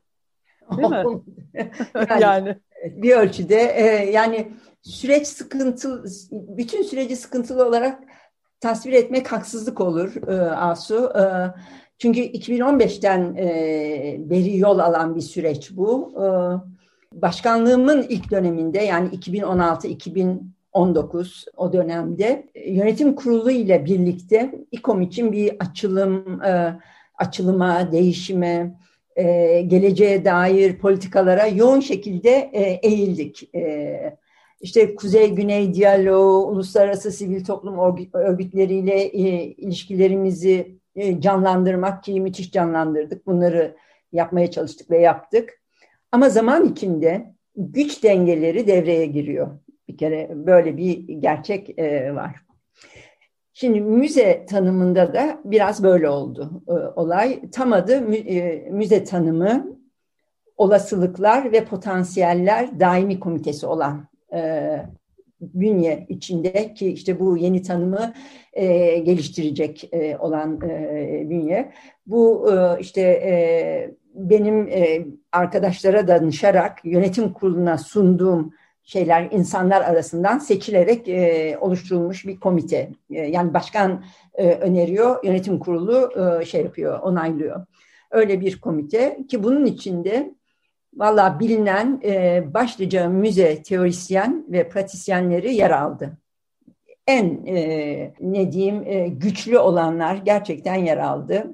Değil 0.77 0.89
mi? 0.89 1.03
yani, 2.09 2.21
yani 2.21 2.57
bir 2.83 3.15
ölçüde 3.15 3.61
e, 3.61 4.11
yani 4.11 4.51
süreç 4.81 5.27
sıkıntı 5.27 6.03
bütün 6.31 6.83
süreci 6.83 7.15
sıkıntılı 7.15 7.67
olarak 7.67 8.03
tasvir 8.59 8.93
etmek 8.93 9.31
haksızlık 9.31 9.81
olur 9.81 10.27
e, 10.27 10.51
Asu. 10.51 11.13
E, 11.15 11.23
çünkü 11.99 12.19
2015'ten 12.19 13.35
e, 13.35 14.17
beri 14.19 14.57
yol 14.57 14.79
alan 14.79 15.15
bir 15.15 15.21
süreç 15.21 15.71
bu. 15.71 16.13
E, 16.15 16.25
başkanlığımın 17.21 18.05
ilk 18.09 18.31
döneminde 18.31 18.79
yani 18.79 19.09
2016 19.11 19.87
2019 19.87 21.45
o 21.57 21.73
dönemde 21.73 22.47
yönetim 22.67 23.15
kurulu 23.15 23.51
ile 23.51 23.85
birlikte 23.85 24.65
İKOM 24.71 25.01
için 25.01 25.31
bir 25.31 25.55
açılım 25.59 26.41
e, 26.41 26.79
açılıma, 27.17 27.91
değişime, 27.91 28.75
e, 29.15 29.61
geleceğe 29.61 30.25
dair 30.25 30.77
politikalara 30.77 31.47
yoğun 31.47 31.79
şekilde 31.79 32.29
e, 32.53 32.79
eğildik. 32.87 33.55
E, 33.55 34.17
işte 34.61 34.95
Kuzey-Güney 34.95 35.73
diyaloğu, 35.73 36.47
uluslararası 36.47 37.11
sivil 37.11 37.43
toplum 37.43 37.79
örgütleriyle 38.13 39.01
e, 39.01 39.43
ilişkilerimizi 39.43 40.77
e, 40.86 40.86
canlandırmak 41.19 42.03
ki 42.03 42.21
müthiş 42.21 42.51
canlandırdık. 42.51 43.27
Bunları 43.27 43.75
yapmaya 44.11 44.51
çalıştık 44.51 44.91
ve 44.91 44.97
yaptık. 44.97 45.61
Ama 46.11 46.29
zaman 46.29 46.65
içinde 46.65 47.33
güç 47.55 48.03
dengeleri 48.03 48.67
devreye 48.67 49.05
giriyor. 49.05 49.59
Bir 49.87 49.97
kere 49.97 50.29
böyle 50.33 50.77
bir 50.77 51.07
gerçek 51.07 51.79
e, 51.79 52.15
var. 52.15 52.35
Şimdi 53.53 53.81
müze 53.81 54.45
tanımında 54.45 55.13
da 55.13 55.39
biraz 55.45 55.83
böyle 55.83 56.09
oldu 56.09 56.63
e, 56.67 56.71
olay. 56.71 57.41
Tam 57.51 57.73
adı 57.73 58.15
e, 58.15 58.69
müze 58.71 59.03
tanımı 59.03 59.77
olasılıklar 60.57 61.51
ve 61.51 61.65
potansiyeller 61.65 62.79
daimi 62.79 63.19
komitesi 63.19 63.65
olan 63.67 64.07
e, 64.33 64.81
bünye 65.41 66.05
içinde 66.09 66.73
ki 66.73 66.91
işte 66.91 67.19
bu 67.19 67.37
yeni 67.37 67.61
tanımı 67.61 68.13
e, 68.53 68.97
geliştirecek 68.97 69.89
e, 69.93 70.17
olan 70.17 70.61
e, 70.61 71.25
bünye. 71.29 71.71
Bu 72.07 72.51
e, 72.53 72.79
işte 72.79 73.01
e, 73.01 73.91
benim 74.15 74.67
e, 74.67 75.05
arkadaşlara 75.31 76.07
danışarak 76.07 76.79
yönetim 76.83 77.33
kuruluna 77.33 77.77
sunduğum 77.77 78.53
şeyler 78.83 79.27
insanlar 79.31 79.81
arasından 79.81 80.37
seçilerek 80.37 81.09
e, 81.09 81.57
oluşturulmuş 81.61 82.27
bir 82.27 82.39
komite. 82.39 82.89
E, 83.09 83.21
yani 83.21 83.53
başkan 83.53 84.03
e, 84.33 84.51
öneriyor, 84.51 85.23
yönetim 85.23 85.59
kurulu 85.59 86.11
e, 86.41 86.45
şey 86.45 86.63
yapıyor, 86.63 86.99
onaylıyor. 86.99 87.65
Öyle 88.11 88.41
bir 88.41 88.61
komite 88.61 89.17
ki 89.29 89.43
bunun 89.43 89.65
içinde 89.65 90.33
valla 90.93 91.39
bilinen 91.39 92.01
e, 92.03 92.43
başlıca 92.53 93.09
müze 93.09 93.63
teorisyen 93.63 94.45
ve 94.49 94.69
pratisyenleri 94.69 95.55
yer 95.55 95.71
aldı. 95.71 96.17
En 97.07 97.45
e, 97.45 98.13
ne 98.19 98.51
diyeyim 98.51 98.83
e, 98.85 99.07
güçlü 99.07 99.57
olanlar 99.57 100.15
gerçekten 100.15 100.75
yer 100.75 100.97
aldı. 100.97 101.53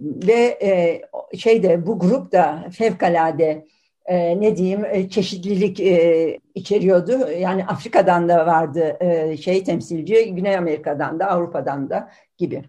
Ve 0.00 0.58
e, 0.62 1.02
şeyde 1.38 1.86
bu 1.86 1.98
grup 1.98 2.32
da 2.32 2.64
fevkalade 2.72 3.66
e, 4.06 4.40
ne 4.40 4.56
diyeyim 4.56 4.84
e, 4.84 5.08
çeşitlilik 5.08 5.80
e, 5.80 6.38
içeriyordu. 6.54 7.30
Yani 7.30 7.66
Afrika'dan 7.66 8.28
da 8.28 8.46
vardı 8.46 8.96
e, 9.00 9.36
şey 9.36 9.64
temsilci, 9.64 10.34
Güney 10.34 10.56
Amerika'dan 10.56 11.20
da 11.20 11.26
Avrupa'dan 11.26 11.90
da 11.90 12.10
gibi. 12.38 12.62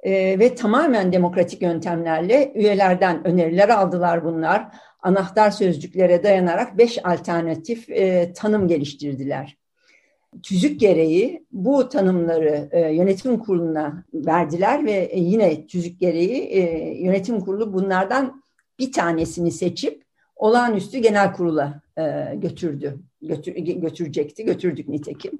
E, 0.00 0.38
ve 0.38 0.54
tamamen 0.54 1.12
demokratik 1.12 1.62
yöntemlerle 1.62 2.52
üyelerden 2.54 3.26
öneriler 3.26 3.68
aldılar 3.68 4.24
bunlar. 4.24 4.68
Anahtar 5.06 5.50
sözcüklere 5.50 6.22
dayanarak 6.22 6.78
beş 6.78 6.98
alternatif 7.04 7.90
e, 7.90 8.32
tanım 8.32 8.68
geliştirdiler. 8.68 9.56
Tüzük 10.42 10.80
gereği 10.80 11.46
bu 11.52 11.88
tanımları 11.88 12.68
e, 12.72 12.80
yönetim 12.80 13.38
kuruluna 13.38 14.04
verdiler 14.14 14.84
ve 14.84 15.12
yine 15.14 15.66
tüzük 15.66 16.00
gereği 16.00 16.42
e, 16.42 16.60
yönetim 17.04 17.40
kurulu 17.40 17.72
bunlardan 17.72 18.42
bir 18.78 18.92
tanesini 18.92 19.50
seçip 19.50 20.02
olağanüstü 20.36 20.98
genel 20.98 21.32
kurula 21.32 21.82
e, 21.98 22.34
götürdü. 22.34 23.00
Götür, 23.22 23.54
götürecekti, 23.56 24.44
götürdük 24.44 24.88
nitekim. 24.88 25.38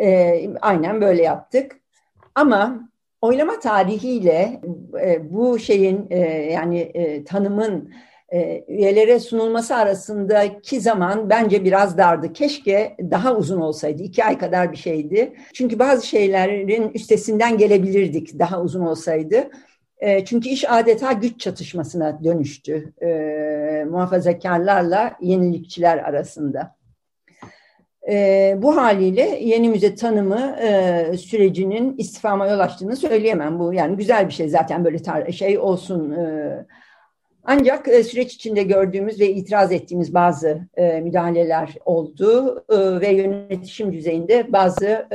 E, 0.00 0.50
aynen 0.60 1.00
böyle 1.00 1.22
yaptık. 1.22 1.80
Ama 2.34 2.88
oylama 3.20 3.60
tarihiyle 3.60 4.60
e, 5.00 5.32
bu 5.32 5.58
şeyin 5.58 6.06
e, 6.10 6.18
yani 6.52 6.78
e, 6.78 7.24
tanımın 7.24 7.90
e, 8.32 8.64
üyelere 8.68 9.20
sunulması 9.20 9.74
arasındaki 9.76 10.80
zaman 10.80 11.30
bence 11.30 11.64
biraz 11.64 11.98
dardı. 11.98 12.32
Keşke 12.32 12.96
daha 13.10 13.36
uzun 13.36 13.60
olsaydı. 13.60 14.02
iki 14.02 14.24
ay 14.24 14.38
kadar 14.38 14.72
bir 14.72 14.76
şeydi. 14.76 15.32
Çünkü 15.54 15.78
bazı 15.78 16.06
şeylerin 16.06 16.90
üstesinden 16.94 17.58
gelebilirdik 17.58 18.38
daha 18.38 18.62
uzun 18.62 18.80
olsaydı. 18.80 19.50
E, 19.98 20.24
çünkü 20.24 20.48
iş 20.48 20.70
adeta 20.70 21.12
güç 21.12 21.40
çatışmasına 21.40 22.24
dönüştü 22.24 22.92
e, 23.02 23.84
muhafazakarlarla 23.90 25.12
yenilikçiler 25.20 25.98
arasında. 25.98 26.76
E, 28.08 28.54
bu 28.58 28.76
haliyle 28.76 29.38
yeni 29.40 29.68
müze 29.68 29.94
tanımı 29.94 30.56
e, 30.62 31.16
sürecinin 31.16 31.96
istifama 31.98 32.46
yol 32.46 32.58
açtığını 32.58 32.96
söyleyemem. 32.96 33.58
Bu 33.58 33.74
yani 33.74 33.96
güzel 33.96 34.28
bir 34.28 34.32
şey 34.32 34.48
zaten 34.48 34.84
böyle 34.84 34.96
tar- 34.96 35.32
şey 35.32 35.58
olsun. 35.58 36.10
E, 36.10 36.66
ancak 37.46 37.88
e, 37.88 38.04
süreç 38.04 38.34
içinde 38.34 38.62
gördüğümüz 38.62 39.20
ve 39.20 39.30
itiraz 39.30 39.72
ettiğimiz 39.72 40.14
bazı 40.14 40.68
e, 40.76 41.00
müdahaleler 41.00 41.74
oldu 41.84 42.64
e, 42.68 43.00
ve 43.00 43.08
yönetişim 43.08 43.92
düzeyinde 43.92 44.52
bazı 44.52 45.06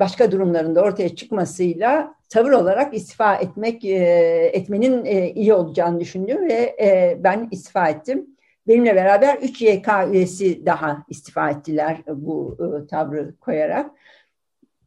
başka 0.00 0.32
durumlarında 0.32 0.82
ortaya 0.82 1.16
çıkmasıyla 1.16 2.14
tavır 2.28 2.50
olarak 2.50 2.94
istifa 2.94 3.36
etmek 3.36 3.84
etmenin 3.84 5.04
iyi 5.34 5.54
olacağını 5.54 6.00
düşündüm 6.00 6.48
ve 6.48 6.76
ben 7.24 7.48
istifa 7.50 7.88
ettim. 7.88 8.26
Benimle 8.68 8.96
beraber 8.96 9.36
3 9.36 9.62
YK 9.62 9.88
üyesi 10.10 10.66
daha 10.66 11.04
istifa 11.08 11.50
ettiler 11.50 12.02
bu 12.08 12.58
e, 12.60 12.86
tavrı 12.86 13.34
koyarak. 13.40 13.90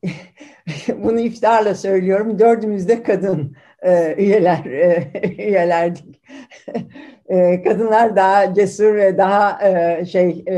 Bunu 0.95 1.19
iftarla 1.19 1.75
söylüyorum. 1.75 2.39
Dördümüz 2.39 2.87
de 2.87 3.03
kadın 3.03 3.55
e, 3.83 4.15
üyeler 4.17 4.65
e, 4.65 5.11
üyelerdik. 5.47 6.21
e, 7.29 7.63
kadınlar 7.63 8.15
daha 8.15 8.53
cesur 8.53 8.95
ve 8.95 9.17
daha 9.17 9.69
e, 9.69 10.05
şey 10.05 10.43
e, 10.47 10.53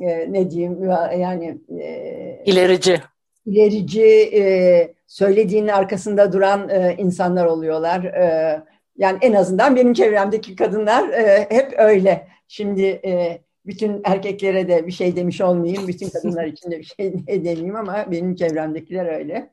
e, 0.00 0.32
ne 0.32 0.50
diyeyim 0.50 0.90
yani 1.18 1.58
e, 1.80 2.42
ilerici 2.46 3.00
ilerici 3.46 4.30
e, 4.34 4.94
söylediğinin 5.06 5.68
arkasında 5.68 6.32
duran 6.32 6.68
e, 6.68 6.94
insanlar 6.98 7.46
oluyorlar. 7.46 8.04
E, 8.04 8.62
yani 8.96 9.18
en 9.22 9.32
azından 9.32 9.76
benim 9.76 9.94
çevremdeki 9.94 10.56
kadınlar 10.56 11.08
e, 11.08 11.46
hep 11.50 11.74
öyle. 11.78 12.28
Şimdi 12.48 12.82
e, 12.82 13.40
bütün 13.66 14.00
erkeklere 14.04 14.68
de 14.68 14.86
bir 14.86 14.92
şey 14.92 15.16
demiş 15.16 15.40
olmayayım, 15.40 15.88
bütün 15.88 16.08
kadınlar 16.08 16.44
için 16.44 16.70
de 16.70 16.78
bir 16.78 16.84
şey 16.84 17.26
demeyeyim 17.26 17.76
ama 17.76 18.06
benim 18.10 18.34
çevremdekiler 18.34 19.06
öyle. 19.18 19.50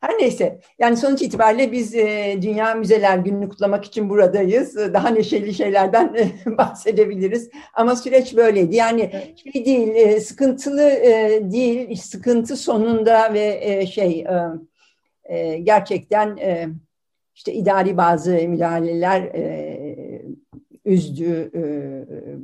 Her 0.00 0.18
neyse 0.18 0.60
yani 0.78 0.96
sonuç 0.96 1.22
itibariyle 1.22 1.72
biz 1.72 1.94
e, 1.94 2.38
Dünya 2.42 2.74
Müzeler 2.74 3.18
Günü'nü 3.18 3.48
kutlamak 3.48 3.84
için 3.84 4.10
buradayız. 4.10 4.76
Daha 4.76 5.08
neşeli 5.08 5.54
şeylerden 5.54 6.14
e, 6.14 6.58
bahsedebiliriz. 6.58 7.50
Ama 7.74 7.96
süreç 7.96 8.36
böyleydi. 8.36 8.76
Yani 8.76 9.10
şey 9.52 9.64
değil, 9.64 9.88
e, 9.88 10.20
sıkıntılı 10.20 10.90
e, 10.90 11.40
değil, 11.52 11.96
sıkıntı 11.96 12.56
sonunda 12.56 13.34
ve 13.34 13.60
e, 13.62 13.86
şey 13.86 14.20
e, 14.20 14.36
e, 15.24 15.58
gerçekten 15.58 16.36
e, 16.36 16.68
işte 17.34 17.52
idari 17.52 17.96
bazı 17.96 18.30
müdahaleler 18.30 19.22
e, 19.22 20.09
üzdü. 20.92 21.50
E, 21.54 21.62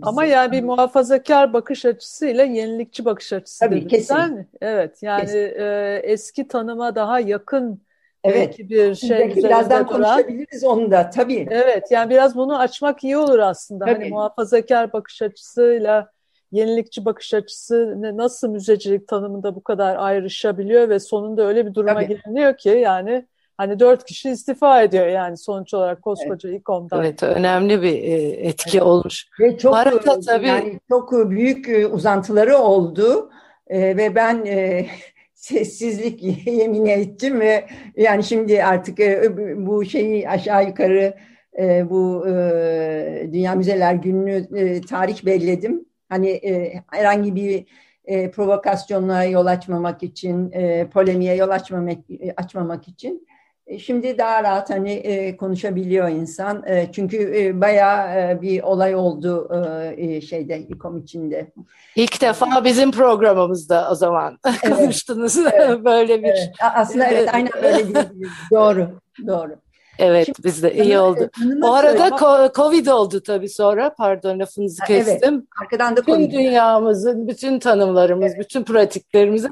Ama 0.02 0.24
yani 0.24 0.52
bir 0.52 0.62
muhafazakar 0.62 1.52
bakış 1.52 1.84
açısıyla 1.84 2.44
yenilikçi 2.44 3.04
bakış 3.04 3.32
açısı 3.32 3.60
Tabii, 3.60 3.76
dedin, 3.76 3.88
kesin. 3.88 4.48
Evet 4.60 5.02
yani 5.02 5.30
e, 5.36 6.00
eski 6.02 6.48
tanıma 6.48 6.94
daha 6.94 7.20
yakın 7.20 7.86
Evet. 8.24 8.58
bir 8.58 8.94
şey 8.94 9.10
Belki 9.18 9.36
birazdan 9.36 9.88
duran. 9.88 10.02
konuşabiliriz 10.16 10.64
onu 10.64 10.90
da 10.90 11.10
tabii. 11.10 11.46
Evet 11.50 11.90
yani 11.90 12.10
biraz 12.10 12.36
bunu 12.36 12.58
açmak 12.58 13.04
iyi 13.04 13.16
olur 13.16 13.38
aslında. 13.38 13.84
Hani 13.86 13.94
tabii. 13.94 14.04
Hani 14.04 14.12
muhafazakar 14.14 14.92
bakış 14.92 15.22
açısıyla 15.22 16.10
yenilikçi 16.52 17.04
bakış 17.04 17.34
açısı 17.34 17.94
nasıl 18.16 18.48
müzecilik 18.48 19.08
tanımında 19.08 19.54
bu 19.54 19.62
kadar 19.62 19.96
ayrışabiliyor 19.96 20.88
ve 20.88 21.00
sonunda 21.00 21.42
öyle 21.46 21.66
bir 21.66 21.74
duruma 21.74 21.94
tabii. 21.94 22.08
geliniyor 22.08 22.56
ki 22.56 22.68
yani 22.68 23.26
Hani 23.56 23.80
dört 23.80 24.04
kişi 24.04 24.30
istifa 24.30 24.82
ediyor 24.82 25.06
yani 25.06 25.36
sonuç 25.36 25.74
olarak 25.74 26.02
koskoca 26.02 26.48
evet. 26.48 26.60
İKOM'dan. 26.60 27.00
Evet 27.00 27.22
önemli 27.22 27.82
bir 27.82 28.02
e, 28.02 28.14
etki 28.48 28.78
evet. 28.78 28.82
olmuş. 28.82 29.28
Ve 29.40 29.58
çok 29.58 29.76
Arada, 29.76 30.20
tabii... 30.20 30.46
yani 30.46 30.80
çok 30.88 31.30
büyük 31.30 31.68
e, 31.68 31.86
uzantıları 31.86 32.58
oldu 32.58 33.30
e, 33.66 33.96
ve 33.96 34.14
ben 34.14 34.44
e, 34.46 34.86
sessizlik 35.34 36.22
yemin 36.46 36.86
ettim 36.86 37.40
ve 37.40 37.66
yani 37.96 38.24
şimdi 38.24 38.64
artık 38.64 39.00
e, 39.00 39.36
bu 39.66 39.84
şeyi 39.84 40.28
aşağı 40.28 40.66
yukarı 40.66 41.14
e, 41.58 41.90
bu 41.90 42.28
e, 42.28 43.28
Dünya 43.32 43.54
Müzeler 43.54 43.94
Günü'nü 43.94 44.58
e, 44.58 44.80
tarih 44.80 45.26
belledim. 45.26 45.84
Hani 46.08 46.28
e, 46.30 46.82
herhangi 46.90 47.34
bir 47.34 47.66
e, 48.04 48.30
provokasyonlara 48.30 49.24
yol 49.24 49.46
açmamak 49.46 50.02
için, 50.02 50.52
e, 50.52 50.88
polemiğe 50.92 51.34
yol 51.34 51.48
açmamak, 51.48 51.98
açmamak 52.36 52.88
için 52.88 53.26
e, 53.30 53.35
şimdi 53.78 54.18
daha 54.18 54.42
rahat 54.42 54.70
hani 54.70 54.92
e, 54.92 55.36
konuşabiliyor 55.36 56.08
insan. 56.08 56.62
E, 56.66 56.88
çünkü 56.92 57.16
e, 57.36 57.60
bayağı 57.60 58.20
e, 58.20 58.42
bir 58.42 58.62
olay 58.62 58.94
oldu 58.94 59.48
e, 59.96 60.20
şeyde 60.20 60.58
İKOM 60.58 60.98
içinde. 60.98 61.52
İlk 61.96 62.20
defa 62.20 62.64
bizim 62.64 62.92
programımızda 62.92 63.88
o 63.90 63.94
zaman 63.94 64.38
evet. 64.46 64.76
konuştunuz 64.76 65.38
evet. 65.38 65.78
böyle 65.84 66.22
bir. 66.22 66.28
Evet. 66.28 66.50
Aslında 66.74 67.06
evet 67.06 67.34
aynen 67.34 67.50
böyle 67.62 67.76
diyebiliriz. 67.76 68.30
doğru, 68.52 68.88
doğru. 69.26 69.56
Evet 69.98 70.26
Şimdi, 70.26 70.44
bizde 70.44 70.74
iyi 70.74 70.98
oldu. 70.98 71.30
Bu 71.62 71.74
arada 71.74 72.18
söyle, 72.18 72.50
Covid 72.54 72.86
oldu 72.86 73.22
tabii 73.22 73.48
sonra. 73.48 73.94
Pardon 73.94 74.38
lafınızı 74.38 74.84
kestim. 74.84 75.34
Evet, 75.34 75.44
arkadan 75.62 75.96
da 75.96 76.02
Covid. 76.02 76.32
Dünyamızın, 76.32 77.28
bütün 77.28 77.58
tanımlarımız, 77.58 78.32
evet. 78.32 78.44
bütün 78.44 78.62
pratiklerimize 78.62 79.48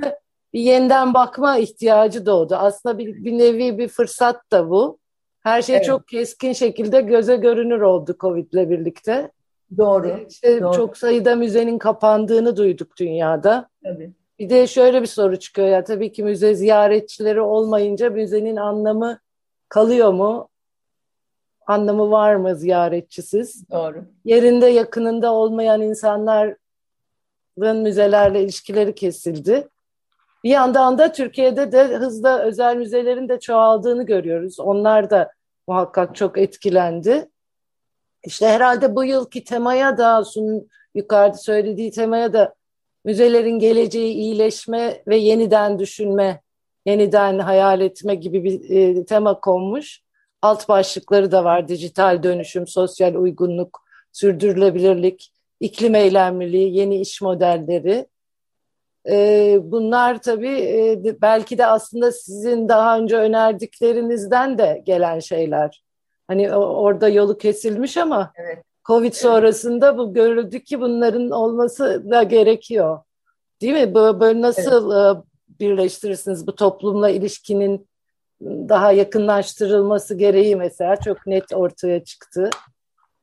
bir 0.55 0.61
yeniden 0.61 1.15
bakma 1.15 1.59
ihtiyacı 1.59 2.27
doğdu. 2.27 2.55
Aslında 2.55 2.99
bir, 2.99 3.25
bir 3.25 3.39
nevi 3.39 3.79
bir 3.79 3.89
fırsat 3.89 4.51
da 4.53 4.71
bu. 4.71 4.99
Her 5.41 5.63
şey 5.63 5.77
evet. 5.77 5.87
çok 5.87 6.09
keskin 6.09 6.53
şekilde 6.53 7.01
göze 7.01 7.37
görünür 7.37 7.81
oldu 7.81 8.17
Covid'le 8.21 8.71
birlikte. 8.71 9.31
Doğru. 9.79 10.27
İşte 10.29 10.61
doğru. 10.61 10.77
çok 10.77 10.97
sayıda 10.97 11.37
müzenin 11.37 11.79
kapandığını 11.79 12.57
duyduk 12.57 12.97
dünyada. 12.99 13.69
Tabii. 13.85 14.13
Bir 14.39 14.51
de 14.51 14.67
şöyle 14.67 15.03
bir 15.03 15.07
soru 15.07 15.39
çıkıyor 15.39 15.69
ya 15.69 15.85
tabii 15.85 16.13
ki 16.13 16.25
müze 16.25 16.55
ziyaretçileri 16.55 17.41
olmayınca 17.41 18.11
müzenin 18.11 18.57
anlamı 18.57 19.19
kalıyor 19.69 20.13
mu? 20.13 20.49
Anlamı 21.67 22.11
var 22.11 22.35
mı 22.35 22.57
ziyaretçisiz? 22.57 23.71
Doğru. 23.71 24.05
Yerinde 24.25 24.67
yakınında 24.67 25.33
olmayan 25.33 25.83
insanların 25.83 26.57
müzelerle 27.57 28.43
ilişkileri 28.43 28.95
kesildi. 28.95 29.69
Bir 30.45 30.51
yandan 30.51 30.99
da 30.99 31.13
Türkiye'de 31.13 31.73
de 31.73 31.85
hızla 31.85 32.43
özel 32.43 32.77
müzelerin 32.77 33.29
de 33.29 33.41
çoğaldığını 33.41 34.07
görüyoruz. 34.07 34.61
Onlar 34.61 35.11
da 35.11 35.33
muhakkak 35.69 36.17
çok 36.17 36.39
etkilendi. 36.39 37.31
İşte 38.25 38.49
herhalde 38.49 38.97
bu 38.97 39.05
yılki 39.05 39.45
temaya 39.45 39.99
da 39.99 40.25
Sun'un 40.25 40.69
yukarıda 40.95 41.37
söylediği 41.37 41.91
temaya 41.91 42.33
da 42.33 42.55
müzelerin 43.05 43.59
geleceği 43.59 44.15
iyileşme 44.15 45.03
ve 45.09 45.17
yeniden 45.17 45.79
düşünme, 45.79 46.41
yeniden 46.87 47.39
hayal 47.39 47.81
etme 47.81 48.15
gibi 48.15 48.45
bir 48.45 48.71
e, 48.71 49.05
tema 49.05 49.41
konmuş. 49.41 50.01
Alt 50.43 50.69
başlıkları 50.69 51.33
da 51.33 51.45
var. 51.45 51.69
Dijital 51.69 52.23
dönüşüm, 52.23 52.67
sosyal 52.67 53.15
uygunluk, 53.15 53.85
sürdürülebilirlik, 54.13 55.33
iklim 55.61 55.95
eylemliliği, 55.95 56.77
yeni 56.77 57.01
iş 57.01 57.23
modelleri. 57.23 58.07
E, 59.09 59.59
bunlar 59.63 60.23
tabii 60.23 60.61
e, 60.61 61.03
belki 61.23 61.59
de 61.59 61.67
aslında 61.67 62.13
sizin 62.13 62.69
daha 62.69 62.99
önce 62.99 63.17
önerdiklerinizden 63.17 64.59
de 64.59 64.83
gelen 64.87 65.19
şeyler. 65.19 65.83
Hani 66.29 66.55
orada 66.57 67.09
yolu 67.09 67.39
kesilmiş 67.39 67.97
ama 67.97 68.33
evet. 68.37 68.59
Covid 68.85 69.13
sonrasında 69.13 69.99
bu 69.99 70.15
görüldü 70.15 70.61
ki 70.61 70.81
bunların 70.81 71.31
olması 71.31 72.11
da 72.11 72.23
gerekiyor. 72.23 72.99
Değil 73.61 73.73
mi? 73.73 73.95
Böyle 73.95 74.41
nasıl 74.41 74.93
evet. 74.93 75.17
E, 75.17 75.61
birleştirirsiniz 75.61 76.47
bu 76.47 76.55
toplumla 76.55 77.11
ilişkinin 77.11 77.87
daha 78.43 78.93
yakınlaştırılması 78.93 80.15
gereği 80.15 80.57
mesela 80.57 80.97
çok 80.97 81.27
net 81.27 81.53
ortaya 81.53 82.05
çıktı. 82.05 82.51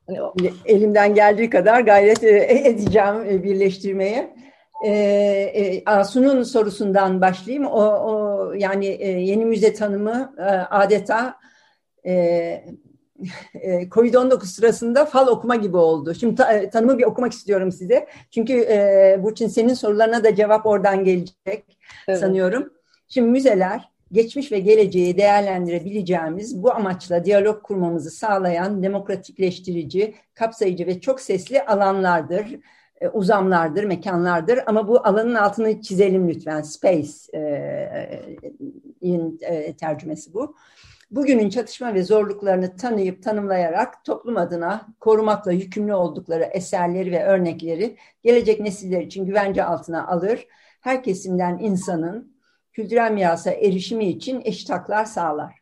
Hani 0.06 0.18
Elimden 0.64 1.14
geldiği 1.14 1.50
kadar 1.50 1.80
gayret 1.80 2.24
e, 2.24 2.60
edeceğim 2.68 3.42
birleştirmeye 3.42 4.34
e, 4.84 4.90
e, 4.90 5.82
Asu'nun 5.86 6.42
sorusundan 6.42 7.20
başlayayım. 7.20 7.66
O, 7.66 7.82
o 7.82 8.52
yani 8.52 8.86
e, 8.86 9.08
yeni 9.08 9.44
müze 9.44 9.74
tanımı 9.74 10.34
e, 10.38 10.42
adeta 10.70 11.38
e, 12.06 12.12
e, 13.54 13.88
Covid-19 13.88 14.46
sırasında 14.46 15.04
fal 15.04 15.26
okuma 15.26 15.56
gibi 15.56 15.76
oldu. 15.76 16.14
Şimdi 16.14 16.34
ta, 16.34 16.52
e, 16.52 16.70
tanımı 16.70 16.98
bir 16.98 17.04
okumak 17.04 17.32
istiyorum 17.32 17.72
size. 17.72 18.06
Çünkü 18.30 18.52
e, 18.52 19.18
Burçin 19.22 19.48
senin 19.48 19.74
sorularına 19.74 20.24
da 20.24 20.34
cevap 20.34 20.66
oradan 20.66 21.04
gelecek 21.04 21.78
evet. 22.08 22.20
sanıyorum. 22.20 22.72
Şimdi 23.08 23.28
müzeler 23.28 23.92
geçmiş 24.12 24.52
ve 24.52 24.58
geleceği 24.58 25.16
değerlendirebileceğimiz 25.16 26.62
bu 26.62 26.72
amaçla 26.72 27.24
diyalog 27.24 27.62
kurmamızı 27.62 28.10
sağlayan 28.10 28.82
demokratikleştirici, 28.82 30.14
kapsayıcı 30.34 30.86
ve 30.86 31.00
çok 31.00 31.20
sesli 31.20 31.62
alanlardır 31.62 32.46
e, 33.02 33.08
uzamlardır, 33.08 33.84
mekanlardır 33.84 34.58
ama 34.66 34.88
bu 34.88 35.06
alanın 35.06 35.34
altını 35.34 35.80
çizelim 35.80 36.28
lütfen. 36.28 36.62
Space 36.62 37.12
e, 37.34 37.38
e, 39.02 39.76
tercümesi 39.76 40.34
bu. 40.34 40.56
Bugünün 41.10 41.50
çatışma 41.50 41.94
ve 41.94 42.02
zorluklarını 42.02 42.76
tanıyıp 42.76 43.22
tanımlayarak 43.22 44.04
toplum 44.04 44.36
adına 44.36 44.86
korumakla 45.00 45.52
yükümlü 45.52 45.94
oldukları 45.94 46.44
eserleri 46.44 47.12
ve 47.12 47.24
örnekleri 47.24 47.96
gelecek 48.22 48.60
nesiller 48.60 49.00
için 49.00 49.26
güvence 49.26 49.64
altına 49.64 50.06
alır. 50.06 50.46
Her 50.80 51.02
kesimden 51.02 51.58
insanın 51.58 52.36
kültürel 52.72 53.12
mirasa 53.12 53.50
erişimi 53.50 54.04
için 54.04 54.42
eşit 54.44 54.70
haklar 54.70 55.04
sağlar. 55.04 55.61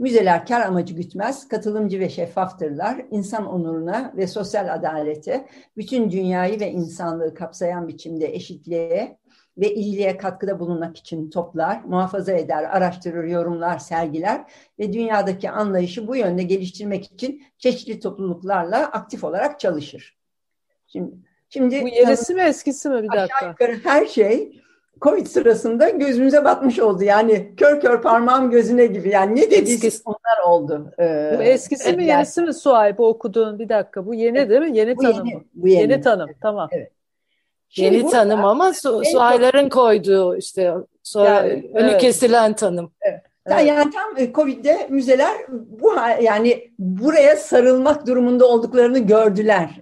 Müzeler 0.00 0.46
kar 0.46 0.60
amacı 0.60 0.94
gütmez, 0.94 1.48
katılımcı 1.48 2.00
ve 2.00 2.08
şeffaftırlar. 2.08 3.04
İnsan 3.10 3.46
onuruna 3.46 4.12
ve 4.16 4.26
sosyal 4.26 4.74
adalete, 4.74 5.48
bütün 5.76 6.10
dünyayı 6.10 6.60
ve 6.60 6.70
insanlığı 6.70 7.34
kapsayan 7.34 7.88
biçimde 7.88 8.34
eşitliğe 8.34 9.18
ve 9.58 9.74
iyiliğe 9.74 10.16
katkıda 10.16 10.60
bulunmak 10.60 10.96
için 10.96 11.30
toplar, 11.30 11.82
muhafaza 11.84 12.32
eder, 12.32 12.76
araştırır, 12.76 13.24
yorumlar, 13.24 13.78
sergiler 13.78 14.44
ve 14.78 14.92
dünyadaki 14.92 15.50
anlayışı 15.50 16.08
bu 16.08 16.16
yönde 16.16 16.42
geliştirmek 16.42 17.04
için 17.04 17.42
çeşitli 17.58 18.00
topluluklarla 18.00 18.78
aktif 18.78 19.24
olarak 19.24 19.60
çalışır. 19.60 20.18
Şimdi, 20.86 21.14
şimdi 21.48 21.82
bu 21.82 21.88
yenisi 21.88 22.34
mi 22.34 22.42
eskisi 22.42 22.88
mi 22.88 23.02
bir 23.02 23.08
dakika? 23.08 23.36
Aşağı 23.36 23.48
yukarı 23.48 23.80
her 23.84 24.06
şey 24.06 24.60
Covid 25.02 25.26
sırasında 25.26 25.88
gözümüze 25.88 26.44
batmış 26.44 26.78
oldu. 26.78 27.04
Yani 27.04 27.52
kör 27.56 27.80
kör 27.80 28.02
parmağım 28.02 28.50
gözüne 28.50 28.86
gibi. 28.86 29.08
Yani 29.08 29.40
ne 29.40 29.50
dediysek 29.50 29.92
onlar 30.04 30.48
oldu. 30.52 30.92
Ee, 30.98 31.34
bu 31.38 31.42
eskisi 31.42 31.92
mi 31.92 32.04
yenisi 32.04 32.42
mi 32.42 32.54
Suay 32.54 32.98
bu 32.98 33.08
okuduğun 33.08 33.58
bir 33.58 33.68
dakika. 33.68 34.06
Bu 34.06 34.14
yeni 34.14 34.50
değil 34.50 34.60
mi? 34.60 34.78
Yeni 34.78 34.96
bu 34.96 35.02
tanım 35.02 35.26
yeni, 35.26 35.42
Bu 35.54 35.68
yeni. 35.68 35.80
yeni 35.80 36.00
tanım 36.00 36.30
tamam. 36.42 36.68
Evet. 36.72 36.90
Şimdi 37.68 37.96
yeni 37.96 38.10
tanım 38.10 38.44
ama 38.44 38.72
su, 38.72 39.02
Suayların 39.04 39.68
koyduğu 39.68 40.36
işte 40.36 40.74
sonra 41.02 41.28
yani, 41.28 41.70
önü 41.74 41.90
evet. 41.90 42.00
kesilen 42.00 42.52
tanım. 42.52 42.92
Evet. 43.00 43.20
Evet. 43.46 43.66
Yani 43.66 43.90
tam 43.90 44.16
e, 44.16 44.32
Covid'de 44.32 44.86
müzeler 44.90 45.36
bu 45.48 45.94
yani 46.22 46.70
buraya 46.78 47.36
sarılmak 47.36 48.06
durumunda 48.06 48.48
olduklarını 48.48 48.98
gördüler. 48.98 49.80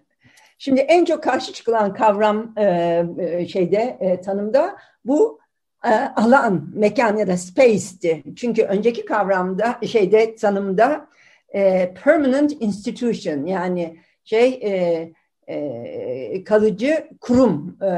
Şimdi 0.58 0.80
en 0.80 1.04
çok 1.04 1.22
karşı 1.22 1.52
çıkılan 1.52 1.94
kavram 1.94 2.52
e, 2.56 3.06
e 3.18 3.48
şeyde 3.48 3.96
e, 4.00 4.20
tanımda 4.20 4.76
bu 5.04 5.38
e, 5.84 5.90
alan, 6.16 6.70
mekan 6.74 7.16
ya 7.16 7.26
da 7.26 7.36
space'ti. 7.36 8.24
Çünkü 8.36 8.62
önceki 8.62 9.04
kavramda 9.04 9.78
şeyde 9.86 10.36
tanımda 10.36 11.06
e, 11.54 11.94
permanent 12.04 12.56
institution 12.60 13.46
yani 13.46 13.96
şey 14.24 14.48
e, 14.62 15.12
e, 15.46 16.44
kalıcı 16.44 17.08
kurum 17.20 17.76
e, 17.82 17.90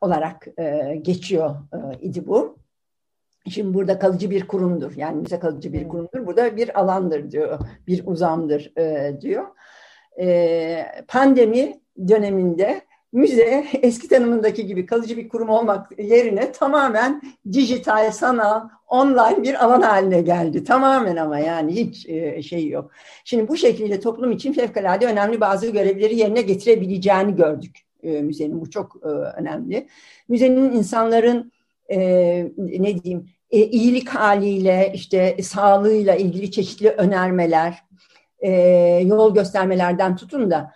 olarak 0.00 0.46
e, 0.58 0.96
geçiyor 1.02 1.56
e, 1.72 1.98
idi 2.00 2.26
bu. 2.26 2.58
Şimdi 3.50 3.74
burada 3.74 3.98
kalıcı 3.98 4.30
bir 4.30 4.46
kurumdur. 4.46 4.92
Yani 4.96 5.20
müze 5.20 5.38
kalıcı 5.38 5.72
bir 5.72 5.88
kurumdur. 5.88 6.26
Burada 6.26 6.56
bir 6.56 6.80
alandır 6.80 7.30
diyor. 7.30 7.58
Bir 7.86 8.06
uzamdır 8.06 8.72
e, 8.78 9.20
diyor. 9.20 9.44
E, 10.20 10.86
pandemi 11.08 11.83
döneminde 12.08 12.82
müze 13.14 13.64
eski 13.82 14.08
tanımındaki 14.08 14.66
gibi 14.66 14.86
kalıcı 14.86 15.16
bir 15.16 15.28
kurum 15.28 15.48
olmak 15.48 15.98
yerine 15.98 16.52
tamamen 16.52 17.22
dijital, 17.52 18.12
sanal, 18.12 18.68
online 18.88 19.42
bir 19.42 19.64
alan 19.64 19.82
haline 19.82 20.22
geldi. 20.22 20.64
Tamamen 20.64 21.16
ama 21.16 21.38
yani 21.38 21.74
hiç 21.74 22.08
e, 22.08 22.42
şey 22.42 22.68
yok. 22.68 22.90
Şimdi 23.24 23.48
bu 23.48 23.56
şekilde 23.56 24.00
toplum 24.00 24.32
için 24.32 24.52
fevkalade 24.52 25.06
önemli 25.06 25.40
bazı 25.40 25.70
görevleri 25.70 26.16
yerine 26.16 26.42
getirebileceğini 26.42 27.36
gördük 27.36 27.80
e, 28.02 28.22
müzenin. 28.22 28.60
Bu 28.60 28.70
çok 28.70 28.96
e, 29.02 29.08
önemli. 29.08 29.88
Müzenin 30.28 30.72
insanların 30.72 31.52
ne 32.58 33.02
diyeyim 33.02 33.28
iyilik 33.50 34.08
haliyle 34.08 34.92
işte 34.94 35.36
sağlığıyla 35.42 36.14
ilgili 36.14 36.50
çeşitli 36.50 36.90
önermeler, 36.90 37.84
yol 39.02 39.34
göstermelerden 39.34 40.16
tutun 40.16 40.50
da 40.50 40.72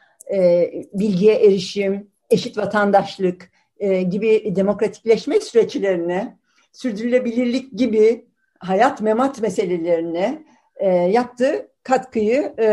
bilgiye 0.92 1.34
erişim, 1.34 2.10
eşit 2.30 2.58
vatandaşlık 2.58 3.50
e, 3.78 4.02
gibi 4.02 4.56
demokratikleşme 4.56 5.40
süreçlerine, 5.40 6.38
sürdürülebilirlik 6.72 7.78
gibi 7.78 8.26
hayat 8.58 9.00
memat 9.00 9.42
meselelerine 9.42 10.42
e, 10.76 10.88
yaptığı 10.88 11.68
katkıyı 11.82 12.54
e, 12.58 12.68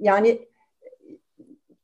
yani 0.00 0.38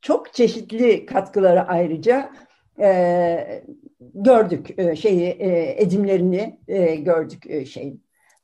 çok 0.01 0.35
çeşitli 0.35 1.07
katkıları 1.07 1.63
ayrıca 1.63 2.33
e, 2.81 3.65
gördük 4.15 4.79
e, 4.79 4.97
şeyi 4.97 5.29
e, 5.29 5.83
edimlerini 5.83 6.59
e, 6.69 6.95
gördük 6.95 7.47
e, 7.47 7.67
şey. 7.67 7.97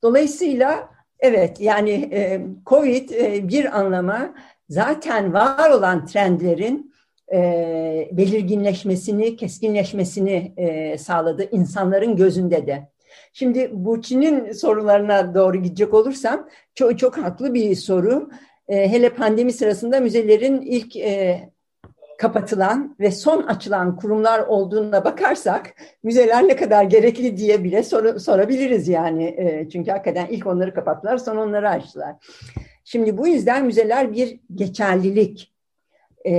Dolayısıyla 0.02 0.90
evet 1.18 1.60
yani 1.60 2.08
e, 2.12 2.40
Covid 2.66 3.10
e, 3.10 3.48
bir 3.48 3.78
anlama 3.78 4.34
zaten 4.70 5.32
var 5.32 5.70
olan 5.70 6.06
trendlerin 6.06 6.94
e, 7.32 8.08
belirginleşmesini, 8.12 9.36
keskinleşmesini 9.36 10.52
e, 10.56 10.98
sağladı 10.98 11.48
insanların 11.50 12.16
gözünde 12.16 12.66
de. 12.66 12.88
Şimdi 13.32 13.70
Burçin'in 13.72 14.52
sorularına 14.52 15.34
doğru 15.34 15.62
gidecek 15.62 15.94
olursam 15.94 16.48
çok, 16.74 16.98
çok 16.98 17.18
haklı 17.18 17.54
bir 17.54 17.74
soru. 17.74 18.30
E, 18.68 18.92
hele 18.92 19.08
pandemi 19.08 19.52
sırasında 19.52 20.00
müzelerin 20.00 20.60
ilk 20.60 20.96
e, 20.96 21.40
kapatılan 22.18 22.96
ve 23.00 23.10
son 23.10 23.42
açılan 23.42 23.96
kurumlar 23.96 24.38
olduğuna 24.38 25.04
bakarsak 25.04 25.74
müzeler 26.02 26.48
ne 26.48 26.56
kadar 26.56 26.84
gerekli 26.84 27.36
diye 27.36 27.64
bile 27.64 27.82
sor, 27.82 28.18
sorabiliriz 28.18 28.88
yani. 28.88 29.24
E, 29.24 29.68
çünkü 29.72 29.90
hakikaten 29.90 30.26
ilk 30.26 30.46
onları 30.46 30.74
kapattılar 30.74 31.18
sonra 31.18 31.42
onları 31.42 31.70
açtılar. 31.70 32.14
Şimdi 32.92 33.18
bu 33.18 33.28
yüzden 33.28 33.66
müzeler 33.66 34.12
bir 34.12 34.40
geçerlilik, 34.54 35.52
e, 36.24 36.32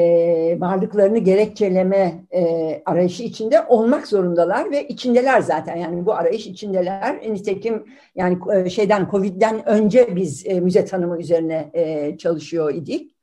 varlıklarını 0.60 1.18
gerekçeleme 1.18 2.26
e, 2.32 2.82
arayışı 2.86 3.24
içinde 3.24 3.62
olmak 3.62 4.08
zorundalar 4.08 4.72
ve 4.72 4.88
içindeler 4.88 5.42
zaten 5.42 5.76
yani 5.76 6.06
bu 6.06 6.14
arayış 6.14 6.48
içindeler. 6.48 7.22
Nitekim 7.22 7.86
yani 8.16 8.38
e, 8.54 8.70
şeyden 8.70 9.08
Covid'den 9.12 9.70
önce 9.70 10.16
biz 10.16 10.48
e, 10.48 10.60
müze 10.60 10.86
tanımı 10.86 11.20
üzerine 11.20 11.70
e, 11.74 12.18
çalışıyor 12.18 12.74
idik. 12.74 13.16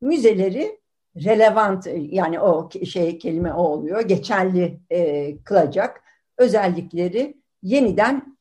Müzeleri 0.00 0.78
relevant 1.24 1.88
yani 1.96 2.40
o 2.40 2.70
şey 2.84 3.18
kelime 3.18 3.52
o 3.52 3.62
oluyor 3.62 4.00
geçerli 4.00 4.80
e, 4.90 5.36
kılacak 5.44 6.02
özellikleri 6.38 7.34
yeniden 7.62 8.36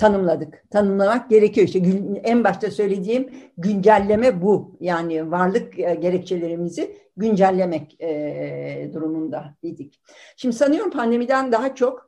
tanımladık. 0.00 0.70
Tanımlamak 0.70 1.30
gerekiyor. 1.30 1.66
İşte 1.66 1.78
en 2.24 2.44
başta 2.44 2.70
söylediğim 2.70 3.30
güncelleme 3.58 4.42
bu. 4.42 4.76
Yani 4.80 5.30
varlık 5.30 5.78
e, 5.78 5.94
gerekçelerimizi 5.94 6.96
güncellemek 7.16 8.00
e, 8.00 8.90
durumunda 8.94 9.54
idik. 9.62 10.00
Şimdi 10.36 10.56
sanıyorum 10.56 10.90
pandemiden 10.90 11.52
daha 11.52 11.74
çok 11.74 12.06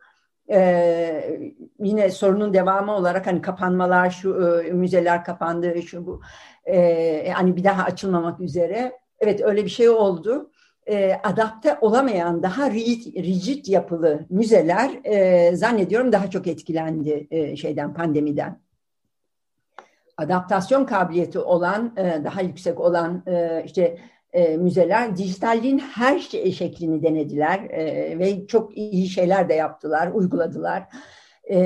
e, 0.50 1.40
yine 1.78 2.10
sorunun 2.10 2.54
devamı 2.54 2.96
olarak 2.96 3.26
hani 3.26 3.42
kapanmalar, 3.42 4.10
şu 4.10 4.62
e, 4.66 4.72
müzeler 4.72 5.24
kapandı, 5.24 5.82
şu 5.82 6.06
bu 6.06 6.20
e, 6.64 7.30
hani 7.30 7.56
bir 7.56 7.64
daha 7.64 7.82
açılmamak 7.82 8.40
üzere. 8.40 8.92
Evet 9.20 9.40
öyle 9.40 9.64
bir 9.64 9.70
şey 9.70 9.88
oldu 9.88 10.50
e, 10.86 11.12
adapte 11.22 11.78
olamayan 11.80 12.42
daha 12.42 12.70
rigid, 12.70 13.66
yapılı 13.66 14.26
müzeler 14.30 14.90
e, 15.04 15.56
zannediyorum 15.56 16.12
daha 16.12 16.30
çok 16.30 16.46
etkilendi 16.46 17.26
e, 17.30 17.56
şeyden 17.56 17.94
pandemiden. 17.94 18.60
Adaptasyon 20.16 20.84
kabiliyeti 20.84 21.38
olan 21.38 21.92
e, 21.96 22.24
daha 22.24 22.40
yüksek 22.40 22.80
olan 22.80 23.22
e, 23.26 23.62
işte 23.66 23.98
e, 24.32 24.56
müzeler 24.56 25.16
dijitalliğin 25.16 25.78
her 25.78 26.18
şey, 26.18 26.52
şeklini 26.52 27.02
denediler 27.02 27.58
e, 27.70 28.18
ve 28.18 28.46
çok 28.46 28.76
iyi 28.76 29.08
şeyler 29.08 29.48
de 29.48 29.54
yaptılar, 29.54 30.10
uyguladılar. 30.12 30.84
E, 31.50 31.58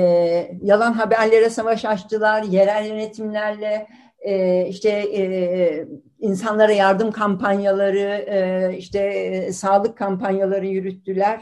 yalan 0.61 0.93
haberlere 0.93 1.49
savaş 1.49 1.85
açtılar, 1.85 2.43
yerel 2.43 2.85
yönetimlerle 2.85 3.87
e, 4.19 4.65
işte 4.67 4.89
e, 4.89 5.85
insanlara 6.19 6.71
yardım 6.71 7.11
kampanyaları, 7.11 8.25
e, 8.27 8.77
işte 8.77 8.99
e, 8.99 9.51
sağlık 9.51 9.97
kampanyaları 9.97 10.67
yürüttüler. 10.67 11.41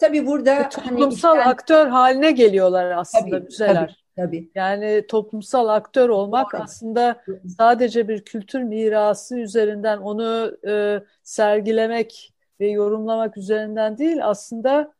Tabii 0.00 0.26
burada 0.26 0.54
e, 0.54 0.68
toplumsal 0.68 1.28
hani 1.28 1.38
işten... 1.38 1.50
aktör 1.50 1.86
haline 1.88 2.30
geliyorlar 2.30 2.90
aslında 2.90 3.30
tabii, 3.30 3.44
müzeler. 3.44 3.74
Tabii, 4.16 4.26
tabii. 4.26 4.50
Yani 4.54 5.06
toplumsal 5.08 5.68
aktör 5.68 6.08
olmak 6.08 6.52
Doğru. 6.52 6.62
aslında 6.62 7.20
sadece 7.58 8.08
bir 8.08 8.24
kültür 8.24 8.62
mirası 8.62 9.38
üzerinden 9.38 9.98
onu 9.98 10.56
e, 10.68 11.02
sergilemek 11.22 12.34
ve 12.60 12.68
yorumlamak 12.68 13.36
üzerinden 13.36 13.98
değil 13.98 14.18
aslında 14.22 14.92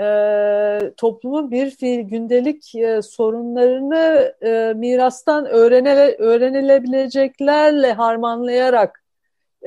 e, 0.00 0.92
toplumun 0.96 1.50
bir 1.50 1.70
fiil 1.70 2.00
gündelik 2.00 2.74
e, 2.74 3.02
sorunlarını 3.02 4.34
e, 4.42 4.72
mirastan 4.76 5.46
öğrenile, 5.46 6.16
öğrenilebileceklerle 6.18 7.92
harmanlayarak 7.92 9.04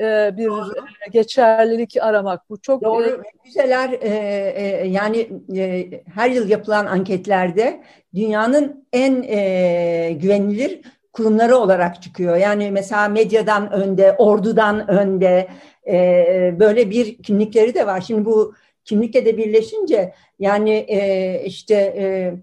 e, 0.00 0.36
bir 0.36 0.46
Doğru. 0.46 0.74
geçerlilik 1.12 1.96
aramak. 2.00 2.50
Bu 2.50 2.60
çok 2.60 2.82
Doğru. 2.82 3.04
E, 3.04 3.16
Müzeler 3.44 3.90
e, 3.90 4.08
e, 4.56 4.88
yani 4.88 5.28
e, 5.56 5.90
her 6.14 6.30
yıl 6.30 6.48
yapılan 6.48 6.86
anketlerde 6.86 7.80
dünyanın 8.14 8.86
en 8.92 9.22
e, 9.22 10.12
güvenilir 10.12 10.80
kurumları 11.12 11.56
olarak 11.56 12.02
çıkıyor. 12.02 12.36
Yani 12.36 12.70
mesela 12.70 13.08
medyadan 13.08 13.72
önde, 13.72 14.14
ordudan 14.18 14.90
önde 14.90 15.48
e, 15.86 16.54
böyle 16.60 16.90
bir 16.90 17.22
kimlikleri 17.22 17.74
de 17.74 17.86
var. 17.86 18.00
Şimdi 18.00 18.24
bu 18.24 18.54
kimlikle 18.88 19.26
de 19.26 19.36
birleşince 19.36 20.14
yani 20.38 20.70
e, 20.70 21.42
işte 21.44 21.74
e, 21.74 22.34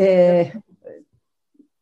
e, 0.00 0.46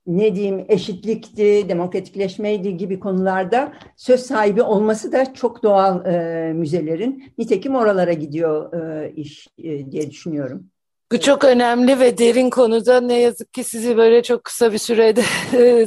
ne 0.07 0.35
diyeyim 0.35 0.65
eşitlikti, 0.69 1.69
demokratikleşmeydi 1.69 2.77
gibi 2.77 3.01
konularda 3.01 3.73
söz 3.97 4.21
sahibi 4.21 4.62
olması 4.62 5.12
da 5.12 5.35
çok 5.35 5.62
doğal 5.62 6.07
e, 6.07 6.53
müzelerin. 6.53 7.33
Nitekim 7.38 7.75
oralara 7.75 8.12
gidiyor 8.12 8.73
e, 8.73 9.12
iş 9.12 9.49
e, 9.59 9.91
diye 9.91 10.11
düşünüyorum. 10.11 10.67
Bu 11.12 11.21
çok 11.21 11.45
önemli 11.45 12.01
ve 12.01 12.19
derin 12.19 12.51
konuda 12.51 13.01
ne 13.01 13.21
yazık 13.21 13.53
ki 13.53 13.65
sizi 13.65 13.97
böyle 13.97 14.23
çok 14.23 14.45
kısa 14.45 14.73
bir 14.73 14.79
sürede 14.79 15.23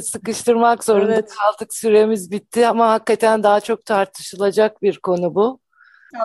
sıkıştırmak 0.00 0.84
zorunda 0.84 1.14
evet. 1.14 1.32
kaldık. 1.34 1.74
Süremiz 1.74 2.30
bitti 2.30 2.66
ama 2.66 2.88
hakikaten 2.88 3.42
daha 3.42 3.60
çok 3.60 3.84
tartışılacak 3.84 4.82
bir 4.82 4.98
konu 4.98 5.34
bu. 5.34 5.60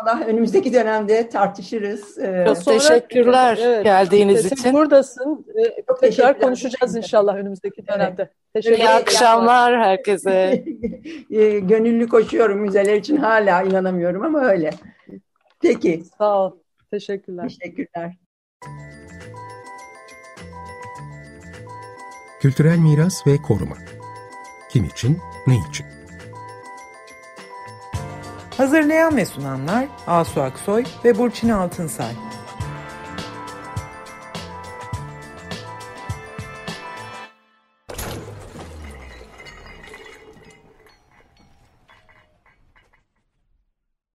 Allah 0.02 0.24
önümüzdeki 0.28 0.74
dönemde 0.74 1.30
tartışırız. 1.30 2.18
Ee, 2.18 2.44
çok 2.48 2.58
Sonra, 2.58 2.78
teşekkürler 2.78 3.60
evet, 3.62 3.84
geldiğiniz 3.84 4.52
için. 4.52 4.74
Buradasın. 4.74 5.46
Ee, 5.60 5.84
çok 5.88 6.00
tekrar 6.00 6.40
konuşacağız 6.40 6.96
inşallah 6.96 7.36
önümüzdeki 7.36 7.88
dönemde. 7.88 8.22
Evet. 8.22 8.32
Teşekkür 8.54 8.78
İyi 8.78 8.90
akşamlar 8.90 9.80
herkese. 9.80 10.64
Ee, 11.32 11.60
gönüllü 11.60 12.08
koşuyorum 12.08 12.60
müzeler 12.60 12.96
için 12.96 13.18
hala 13.18 13.64
inanamıyorum 13.64 14.24
ama 14.24 14.46
öyle. 14.46 14.70
Peki. 15.62 16.04
Sağ 16.18 16.46
ol. 16.46 16.52
Teşekkürler. 16.92 17.44
Teşekkürler. 17.44 18.14
Kültürel 22.42 22.78
miras 22.78 23.28
ve 23.28 23.38
koruma. 23.38 23.76
Kim 24.70 24.86
için, 24.86 25.18
ne 25.48 25.56
için? 25.70 26.01
Hazırlayan 28.62 29.18
ve 29.18 29.26
sunanlar 29.26 29.88
Asu 30.08 30.42
Aksoy 30.42 30.84
ve 31.06 31.18
Burçin 31.18 31.50
Altınsay. 31.50 32.12